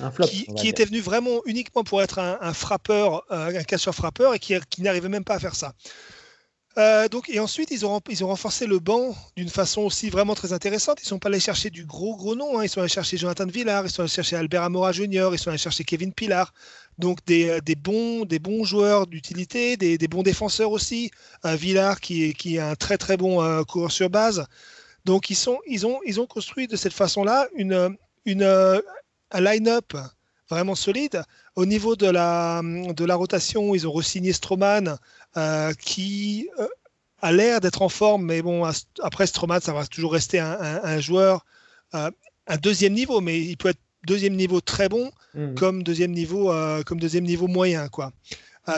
[0.02, 3.94] Un flop, qui, qui était venu vraiment uniquement pour être un, un frappeur, un catcheur
[3.94, 5.74] frappeur et qui, qui n'arrivait même pas à faire ça.
[6.80, 10.34] Euh, donc, et ensuite, ils ont, ils ont renforcé le banc d'une façon aussi vraiment
[10.34, 10.98] très intéressante.
[11.00, 12.58] Ils ne sont pas allés chercher du gros, gros nom.
[12.58, 12.64] Hein.
[12.64, 15.50] Ils sont allés chercher Jonathan Villar, ils sont allés chercher Albert Amora Jr., ils sont
[15.50, 16.54] allés chercher Kevin Pilar.
[16.98, 21.10] Donc, des, euh, des bons, des bons joueurs d'utilité, des, des, bons défenseurs aussi.
[21.44, 24.46] Euh, Villar, qui est, qui est un très, très bon euh, coureur sur base.
[25.04, 29.92] Donc, ils, sont, ils, ont, ils ont construit de cette façon-là une, une, un line-up
[30.48, 31.22] vraiment solide.
[31.60, 34.96] Au niveau de la, de la rotation, ils ont re-signé Stroman,
[35.36, 36.66] euh, qui euh,
[37.20, 38.64] a l'air d'être en forme, mais bon,
[39.02, 41.44] après Stroman, ça va toujours rester un, joueur,
[41.94, 42.10] euh,
[42.46, 45.52] un deuxième niveau, mais il peut être deuxième niveau très bon, mm.
[45.52, 46.50] comme, deuxième niveau,
[46.86, 47.88] comme deuxième niveau moyen.
[47.88, 48.10] Quoi.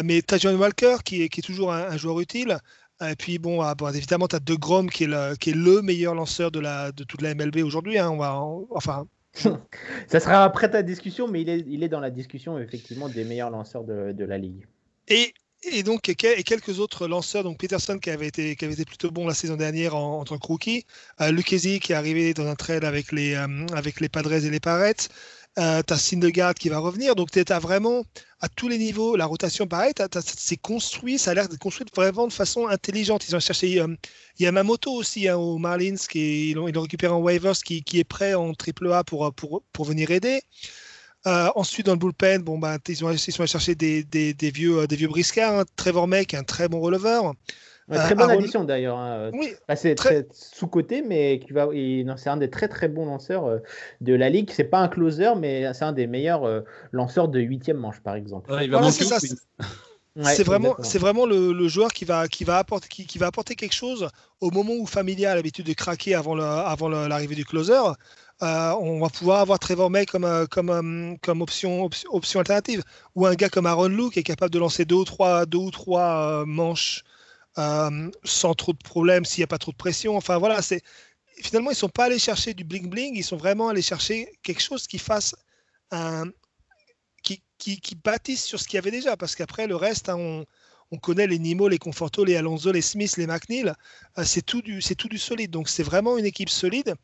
[0.03, 2.59] mais tu as John Walker, qui est, qui est toujours un, joueur utile.
[3.01, 5.83] Et puis bon, ah, évidemment, tu as De Grom qui est, le, qui est le
[5.83, 8.01] meilleur lanceur de, la, de toute la MLB aujourd'hui.
[8.01, 8.11] Hein.
[8.11, 8.35] On va,
[8.70, 9.07] enfin,
[10.07, 13.85] ça sera après ta discussion, mais il est, dans la discussion effectivement des meilleurs lanceurs
[13.85, 14.66] de, la ligue.
[15.09, 15.33] Et
[15.64, 19.12] et donc et quelques autres lanceurs, donc Peterson qui avait été, qui avait été plutôt
[19.12, 20.85] bon la saison dernière en, tant que rookie,
[21.20, 24.59] euh, qui est arrivé dans un trade avec les, euh, avec les Padres et les
[24.59, 25.09] Parettes,
[25.59, 28.05] euh, tu as Syndergaard qui va revenir, donc tu as vraiment
[28.40, 29.92] à tous les niveaux la rotation pareil,
[30.24, 33.28] c'est construit, ça a l'air d'être construit vraiment de façon intelligente.
[33.28, 33.94] Ils ont cherché euh,
[34.38, 38.34] Yamamoto aussi hein, aux Marlins, qui ils l'ont récupéré en waivers, qui, qui, est prêt
[38.34, 40.42] en triple A pour, pour, pour venir aider.
[41.26, 44.50] Euh, ensuite, dans le bullpen, bon, bah, ils, ont, ils sont allés chercher des, des,
[44.50, 45.61] vieux, euh, des vieux briscards.
[45.61, 45.64] Hein.
[45.76, 47.34] Trevor Meck, un très bon releveur.
[47.91, 48.99] Très bonne addition d'ailleurs.
[48.99, 49.30] Hein.
[49.33, 51.68] Oui, c'est très, sous-côté, mais qui va,
[52.16, 53.61] c'est un des très très bons lanceurs
[54.01, 54.51] de la ligue.
[54.53, 58.55] C'est pas un closer, mais c'est un des meilleurs lanceurs de huitième manche, par exemple.
[58.62, 59.05] il va c'est,
[60.22, 63.26] c'est vraiment, c'est vraiment le, le, joueur qui va, qui va apporter, qui, qui, va
[63.26, 64.09] apporter quelque chose
[64.41, 67.80] au moment où Familia a l'habitude de craquer avant, le, avant l'arrivée du closer.
[68.43, 72.83] Euh, on va pouvoir avoir Trevor May comme, euh, comme, euh, comme option, option, alternative.
[73.14, 75.59] Ou un gars comme Aaron Lou qui est capable de lancer deux ou trois, deux
[75.59, 77.05] ou trois manches
[77.57, 80.16] sans trop de problèmes s'il n'y a pas trop de pression.
[80.16, 80.82] Enfin voilà, c'est
[81.36, 84.32] finalement ils ne sont pas allés chercher du bling bling, ils sont vraiment allés chercher
[84.42, 85.34] quelque chose qui fasse
[85.90, 86.24] un,
[87.22, 89.16] qui, qui, qui bâtisse sur ce qu'il y avait déjà.
[89.16, 90.46] Parce qu'après le reste, hein, on,
[90.92, 93.72] on connaît les Nimo, les Conforto, les Alonso, les Smith, les McNeil.
[94.18, 95.50] Euh, c'est tout du, c'est tout du solide.
[95.50, 96.94] Donc c'est vraiment une équipe solide.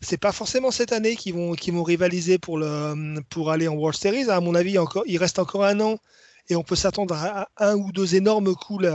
[0.00, 3.74] C'est pas forcément cette année qu'ils vont, qui vont rivaliser pour le, pour aller en
[3.74, 4.30] World Series.
[4.30, 5.98] À mon avis, encore, il reste encore un an
[6.48, 8.86] et on peut s'attendre à un ou deux énormes coups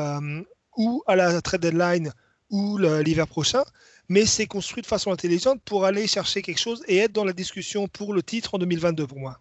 [0.79, 2.11] ou à la trade deadline
[2.49, 3.63] ou l'hiver prochain.
[4.07, 7.33] Mais c'est construit de façon intelligente pour aller chercher quelque chose et être dans la
[7.33, 9.39] discussion pour le titre en 2022 pour moi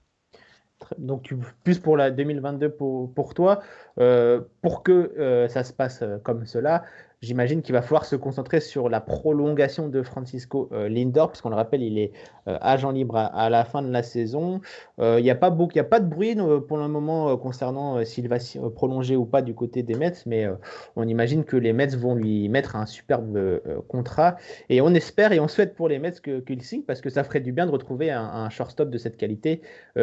[0.99, 1.35] donc
[1.65, 3.61] plus pour la 2022 pour, pour toi,
[3.99, 6.85] euh, pour que euh, ça se passe euh, comme cela,
[7.21, 11.57] J'imagine qu'il va falloir se concentrer sur la prolongation de Francisco euh, Lindor, puisqu'on le
[11.57, 12.13] rappelle, il est
[12.47, 14.61] euh, agent libre à, la fin de la saison.
[15.01, 16.37] Euh, il n'y a, pas a pas de bruit
[16.69, 18.37] pour le moment concernant s'il va
[18.77, 20.47] prolonger ou pas du côté des Mets, mais
[20.95, 24.37] on imagine que les Mets vont lui mettre un superbe contrat.
[24.69, 27.41] Et on espère et on souhaite pour les Mets qu'il signe, parce que ça ferait
[27.41, 29.63] du bien de retrouver un, shortstop de cette qualité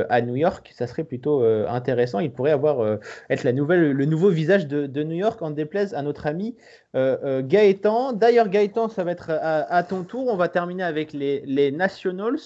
[0.10, 0.72] à New York.
[0.74, 2.20] Ça serait plutôt intéressant.
[2.20, 3.00] Il pourrait avoir
[3.30, 6.56] être la nouvelle, le nouveau visage de, de New York, en déplaise à notre ami.
[6.96, 8.14] Euh, euh, Gaëtan.
[8.14, 10.28] D'ailleurs, Gaëtan, ça va être à, ton tour.
[10.28, 12.40] On va terminer avec les, Nationals,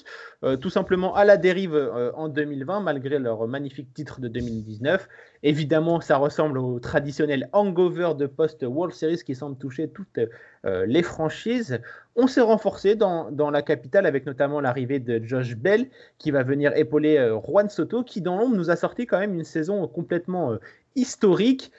[0.43, 1.75] euh, tout simplement à la dérive
[2.15, 5.07] en 2020, malgré leur magnifique titre de 2019.
[5.43, 10.19] Évidemment, ça ressemble au traditionnel hangover de post-World Series qui semble toucher toutes
[10.63, 11.79] les franchises.
[12.15, 16.75] On s'est renforcé dans, la capitale avec notamment l'arrivée de Josh Bell qui va venir
[16.75, 20.57] épauler Juan Soto qui, dans l'ombre, nous a sorti quand même une saison complètement
[20.95, 21.71] historique.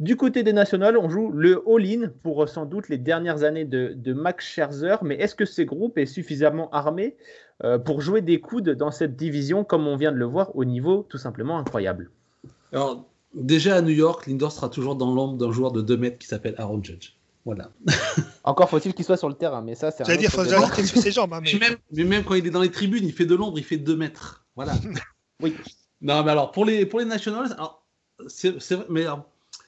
[0.00, 3.64] Du côté des Nationals, on joue le all-in pour euh, sans doute les dernières années
[3.64, 7.16] de, Max Scherzer, mais est-ce que ces groupes est suffisamment armé
[7.64, 10.64] euh, pour jouer des coudes dans cette division comme on vient de le voir au
[10.64, 12.10] niveau tout simplement incroyable?
[12.72, 16.18] Alors déjà à New York, Lindor sera toujours dans l'ombre d'un joueur de 2 mètres
[16.18, 17.14] qui s'appelle Aaron Judge.
[17.44, 17.70] Voilà.
[18.44, 20.04] Encore faut-il qu'il soit sur le terrain, mais ça c'est.
[20.04, 21.32] J'allais dire, faut qu'il sur ses jambes.
[21.32, 21.78] Hein, mais...
[21.92, 23.96] Mais, même, quand il est dans les tribunes, il fait de l'ombre, il fait 2
[23.96, 24.44] mètres.
[24.54, 24.74] Voilà.
[25.42, 25.56] oui.
[26.00, 27.56] Non, mais alors pour les pour les Nationals,
[28.28, 28.54] c'est
[28.88, 29.06] mais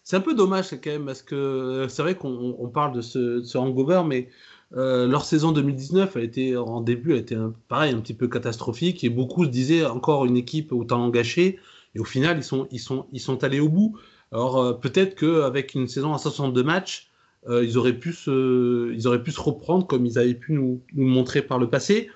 [0.03, 3.57] c'est un peu dommage quand même parce que euh, c'est vrai qu'on parle de ce,
[3.57, 4.29] hangover, mais
[4.77, 7.37] euh, leur saison 2019 a été en début a été
[7.69, 11.59] pareil un petit peu catastrophique et beaucoup se disaient encore une équipe au talent et
[11.99, 13.99] au final ils sont ils sont ils sont allés au bout.
[14.33, 17.07] Alors euh, peut-être qu'avec une saison à 62 matchs
[17.49, 21.07] ils auraient pu se ils auraient pu se reprendre comme ils avaient pu nous, nous
[21.07, 22.11] montrer par le passé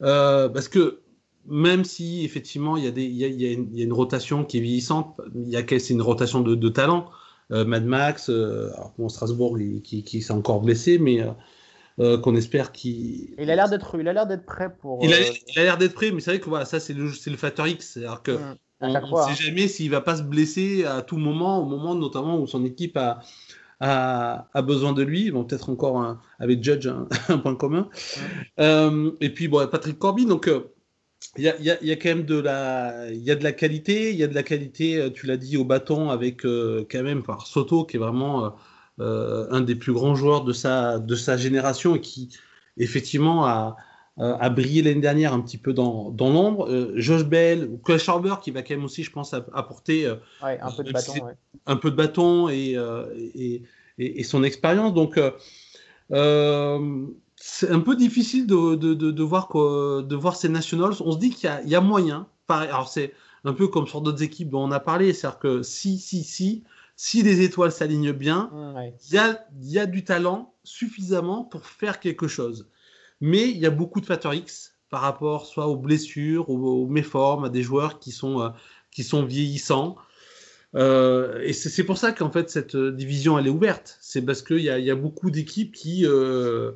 [0.00, 1.00] parce que
[1.46, 4.44] même si effectivement il y a des il y a, il y a, une, rotation
[4.44, 7.10] qui est vieillissante il y a c'est une rotation de, de talent
[7.52, 11.20] euh, Mad Max, euh, bon, Strasbourg qui, qui s'est encore blessé, mais
[12.00, 13.34] euh, qu'on espère qu'il.
[13.38, 15.04] Il a l'air d'être, il a l'air d'être prêt pour.
[15.04, 17.36] Il a, l'air d'être prêt, mais c'est vrai que voilà, ça c'est le, c'est le
[17.36, 19.34] facteur X, c'est-à-dire que mmh, on ne sait hein.
[19.34, 22.96] jamais s'il va pas se blesser à tout moment, au moment notamment où son équipe
[22.96, 23.20] a,
[23.80, 25.26] a, a besoin de lui.
[25.26, 26.86] Ils vont peut-être encore avec Judge
[27.28, 27.88] un, point commun.
[28.58, 30.50] Et puis bon, Patrick Corbin, donc
[31.36, 33.52] il y a, y, y a, quand même de la, il y a de la
[33.52, 36.86] qualité, il y a de la qualité, euh, tu l'as dit, au bâton avec euh,
[36.90, 38.54] quand même par Soto qui est vraiment
[39.00, 42.30] euh, un des plus grands joueurs de sa, de sa génération et qui
[42.76, 43.76] effectivement a,
[44.16, 46.92] a brillé l'année dernière un petit peu dans, dans l'ombre.
[46.96, 50.08] Josh Bell ou Clash Harbour qui va quand même aussi, je pense, apporter
[50.42, 51.32] ouais, un, peu de bâton, ouais.
[51.66, 52.76] un peu de bâton et,
[53.34, 53.62] et,
[53.98, 54.94] et, et son expérience.
[54.94, 55.18] Donc
[57.46, 60.94] c'est un peu difficile de, de, de, de, voir, de voir ces nationals.
[61.00, 62.26] On se dit qu'il y, y, a moyen.
[62.46, 63.12] Pareil, alors c'est
[63.44, 65.12] un peu comme sur d'autres équipes dont on a parlé.
[65.12, 66.64] C'est-à-dire que si, si, si,
[66.96, 68.50] si les étoiles s'alignent bien,
[69.06, 72.66] il y, a, y a du talent suffisamment pour faire quelque chose.
[73.20, 77.44] Mais il y a beaucoup de facteurs X par rapport soit aux blessures, aux, méformes,
[77.44, 78.48] à des joueurs qui sont, euh,
[78.90, 79.96] qui sont vieillissants.
[80.76, 83.98] Euh, et c'est pour ça qu'en fait cette division elle est ouverte.
[84.00, 86.72] C'est parce qu'il y, y, a beaucoup d'équipes qui, euh,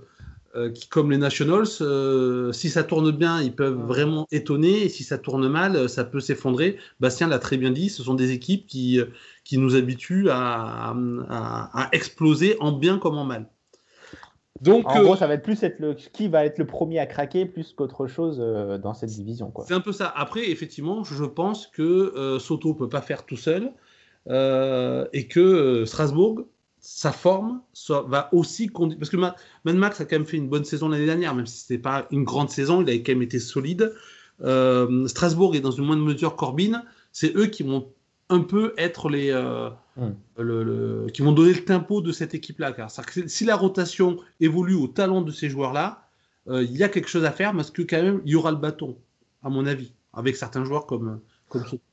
[0.58, 4.84] euh, qui, comme les Nationals, euh, si ça tourne bien, ils peuvent vraiment étonner.
[4.84, 6.76] Et si ça tourne mal, ça peut s'effondrer.
[7.00, 7.88] Bastien l'a très bien dit.
[7.88, 9.00] Ce sont des équipes qui,
[9.44, 10.94] qui nous habituent à,
[11.28, 13.46] à, à exploser en bien comme en mal.
[14.60, 17.06] Donc, en gros, ça va être plus être le, qui va être le premier à
[17.06, 19.52] craquer plus qu'autre chose euh, dans cette division.
[19.66, 20.12] C'est un peu ça.
[20.16, 23.72] Après, effectivement, je pense que euh, Soto peut pas faire tout seul
[24.28, 26.42] euh, et que Strasbourg,
[26.90, 30.64] sa forme soit, va aussi parce que Mad Max a quand même fait une bonne
[30.64, 33.38] saison l'année dernière, même si c'était pas une grande saison, il a quand même été
[33.38, 33.94] solide.
[35.06, 36.82] Strasbourg est dans une moindre mesure Corbin,
[37.12, 37.92] c'est eux qui vont
[38.30, 40.08] un peu être les euh, mm.
[40.38, 42.72] le, le, qui vont donner le tempo de cette équipe-là.
[42.72, 42.90] Car
[43.26, 46.08] si la rotation évolue au talent de ces joueurs-là,
[46.48, 48.50] euh, il y a quelque chose à faire parce que quand même il y aura
[48.50, 48.96] le bâton,
[49.42, 51.64] à mon avis, avec certains joueurs comme comme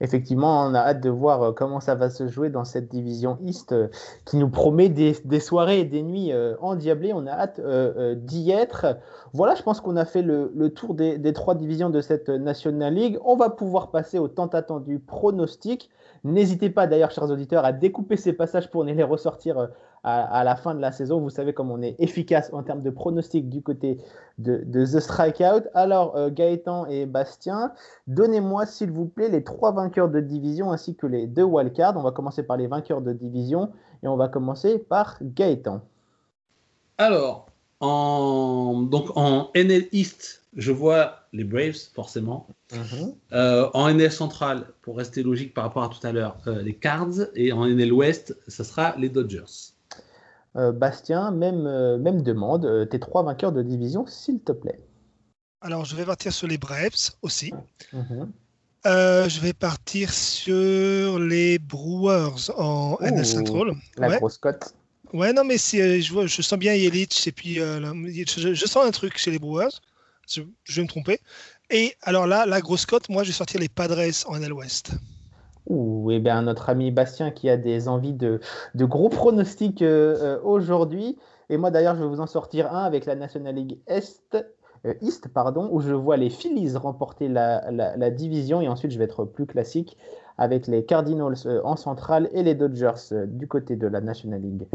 [0.00, 3.38] effectivement, on a hâte de voir euh, comment ça va se jouer dans cette division
[3.42, 3.88] East euh,
[4.24, 7.12] qui nous promet des, soirées et des nuits euh, endiablées.
[7.12, 7.60] On a hâte
[8.24, 8.98] d'y être.
[9.32, 12.94] Voilà, je pense qu'on a fait le, tour des, des, trois divisions de cette National
[12.94, 13.18] League.
[13.24, 15.90] On va pouvoir passer au tant attendu pronostic.
[16.24, 19.68] N'hésitez pas d'ailleurs, chers auditeurs, à découper ces passages pour les ressortir
[20.02, 21.20] à, la fin de la saison.
[21.20, 23.98] Vous savez comme on est efficace en termes de pronostics du côté
[24.38, 25.68] de, The Strikeout.
[25.74, 27.72] Alors, euh, Gaëtan et Bastien,
[28.06, 31.96] donnez-moi s'il vous plaît les trois vainqueurs de division ainsi que les deux wildcards.
[31.96, 33.70] On va commencer par les vainqueurs de division
[34.02, 35.82] et on va commencer par Gaëtan.
[36.98, 37.46] Alors,
[37.80, 42.48] en, donc en NL East, je vois les Braves, forcément.
[42.72, 43.14] Mhm.
[43.32, 46.74] Euh, en NL central, pour rester logique par rapport à tout à l'heure, euh, les
[46.74, 47.28] Cards.
[47.34, 49.69] Et en NL ouest, ce sera les Dodgers.
[50.56, 51.62] Euh, Bastien, même,
[51.98, 52.88] même demande.
[52.90, 54.80] tes trois vainqueurs de division, s'il te plaît.
[55.60, 57.52] Alors, je vais partir sur les Braves aussi.
[57.92, 58.32] Mhm.
[58.84, 63.74] je vais partir sur les Brewers en NL Central.
[63.96, 64.74] La grosse cote.
[65.12, 68.90] Ouais, non, mais je, vois, je sens bien Yelich et puis je, je, sens un
[68.90, 69.80] truc chez les Brewers
[70.30, 70.42] je,
[70.76, 71.20] vais me tromper.
[71.70, 74.92] Et alors là, la grosse cote, moi, je vais sortir les Padres en NL West.
[75.70, 78.40] Ouh, et eh bien notre ami Bastien qui a des envies de,
[78.74, 81.16] gros pronostics euh, euh, aujourd'hui.
[81.48, 85.28] Et moi d'ailleurs, je vais vous en sortir un avec la National League euh, East,
[85.32, 88.60] pardon, où je vois les Phillies remporter la, division.
[88.60, 89.96] Et ensuite, je vais être plus classique
[90.38, 94.66] avec les Cardinals en centrale et les Dodgers du côté de la National League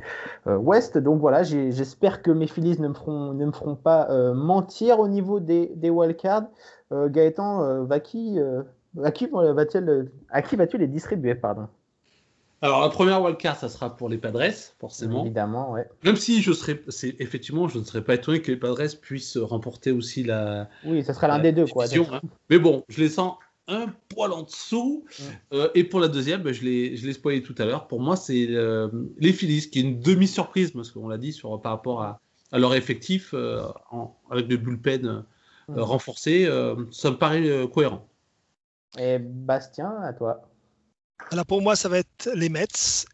[0.45, 0.97] West.
[0.97, 5.89] Donc voilà, j'espère que mes Phillies ne me feront, pas mentir au niveau des, des
[5.89, 6.45] wildcards.
[6.91, 7.83] Gaëtan,
[8.95, 9.29] va qui,
[10.29, 11.67] à qui vas-tu les distribuer pardon?
[12.61, 14.41] Alors la première wildcard, ça sera pour les Padres,
[14.79, 15.23] forcément.
[15.23, 15.87] Évidemment, ouais.
[16.03, 19.37] Même si je serais, c'est effectivement, je ne serais pas étonné que les Padres puissent
[19.37, 20.69] remporter aussi la.
[20.85, 21.85] Oui, ça sera l'un des deux, quoi.
[21.85, 22.21] Hein.
[22.49, 23.35] Mais bon, je les sens
[23.67, 25.05] un poil en dessous.
[25.53, 27.87] Euh, et pour la deuxième, ben, je l'ai, je l'ai spoilé tout à l'heure.
[27.87, 28.87] Pour moi, c'est euh,
[29.19, 32.19] les Phillies, qui est une demi-surprise, parce qu'on l'a dit sur, par rapport à,
[32.51, 33.61] à leur effectif, euh,
[34.31, 35.23] avec le bullpen
[35.67, 36.47] renforcé.
[36.91, 38.07] ça me paraît cohérent.
[38.99, 40.41] Et Bastien, à toi.
[41.31, 42.67] Alors pour moi, ça va être les Mets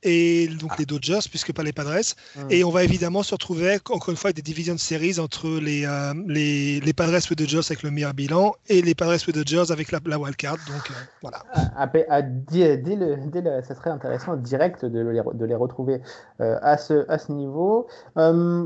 [0.04, 2.02] et donc les Dodgers, puisque pas les Padres.
[2.36, 2.48] Hmm.
[2.50, 5.48] Et on va évidemment se retrouver encore une fois avec des divisions de séries entre
[5.48, 9.32] les, euh, les, les, Padres et Dodgers avec le meilleur bilan et les Padres et
[9.32, 10.58] Dodgers avec la, la wildcard.
[10.68, 11.44] Donc euh, voilà.
[11.54, 13.18] À, à, dès, le,
[13.62, 16.02] ça serait intéressant direct de les, de les retrouver
[16.42, 17.88] euh, à, ce, à ce niveau.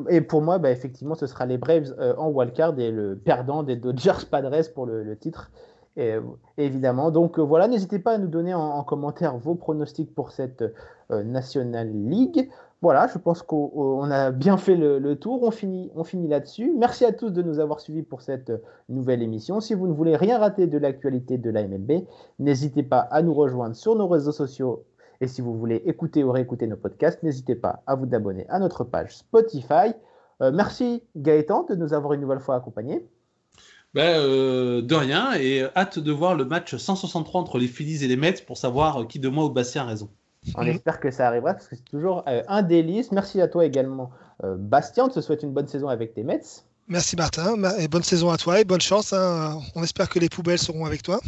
[0.10, 3.76] et pour moi, bah, effectivement, ce sera les Braves en wildcard et le perdant des
[3.76, 5.52] Dodgers Padres pour le, le titre.
[5.98, 6.16] Et,
[6.58, 7.12] évidemment.
[7.12, 10.64] Donc euh, voilà, n'hésitez pas à nous donner en, commentaire vos pronostics pour cette
[11.12, 12.50] euh, National League.
[12.82, 15.44] Voilà, je pense qu'on a bien fait le, tour.
[15.44, 16.74] On finit, là-dessus.
[16.78, 18.58] Merci à tous de nous avoir suivis pour cette euh,
[18.90, 19.62] nouvelle émission.
[19.62, 22.06] Si vous ne voulez rien rater de l'actualité de la MLB,
[22.40, 24.84] n'hésitez pas à nous rejoindre sur nos réseaux sociaux.
[25.22, 28.60] Et si vous voulez écouter ou réécouter nos podcasts, n'hésitez pas à vous abonner à
[28.60, 29.94] notre page Spotify.
[30.42, 33.08] merci Gaëtan de nous avoir une nouvelle fois accompagnés.
[33.96, 38.10] Ben, euh, de rien et hâte de voir le match 163 entre les Phillies et
[38.10, 40.10] les Mets pour savoir qui de moi ou Bastien a raison.
[40.56, 43.14] On espère que ça arrivera parce que c'est toujours euh, un délice.
[43.14, 44.10] Merci à toi également,
[44.44, 45.06] euh, Bastien.
[45.06, 46.42] On te souhaite une bonne saison avec tes Mets.
[46.90, 49.14] Merci Martin et bonne saison à toi et bonne chance.
[49.14, 49.62] Hein.
[49.76, 51.22] On espère que les poubelles seront avec toi.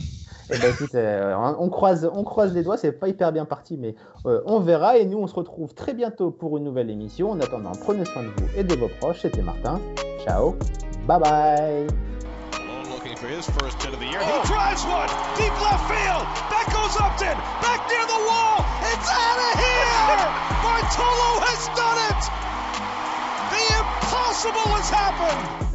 [0.50, 3.96] Eh ben, écoute, on, croise, on croise les doigts, c'est pas hyper bien parti, mais
[4.24, 4.98] on verra.
[4.98, 7.32] Et nous, on se retrouve très bientôt pour une nouvelle émission.
[7.32, 9.22] En attendant, prenez soin de vous et de vos proches.
[9.22, 9.80] C'était Martin.
[10.26, 10.56] Ciao.
[11.08, 11.88] Bye bye.
[13.28, 14.20] For his first hit of the year.
[14.22, 14.42] Oh.
[14.42, 16.24] He drives one deep left field.
[16.48, 17.36] That goes Upton.
[17.60, 18.64] Back near the wall.
[18.88, 20.24] It's out of here.
[20.64, 22.22] Bartolo has done it.
[23.52, 25.67] The impossible has happened.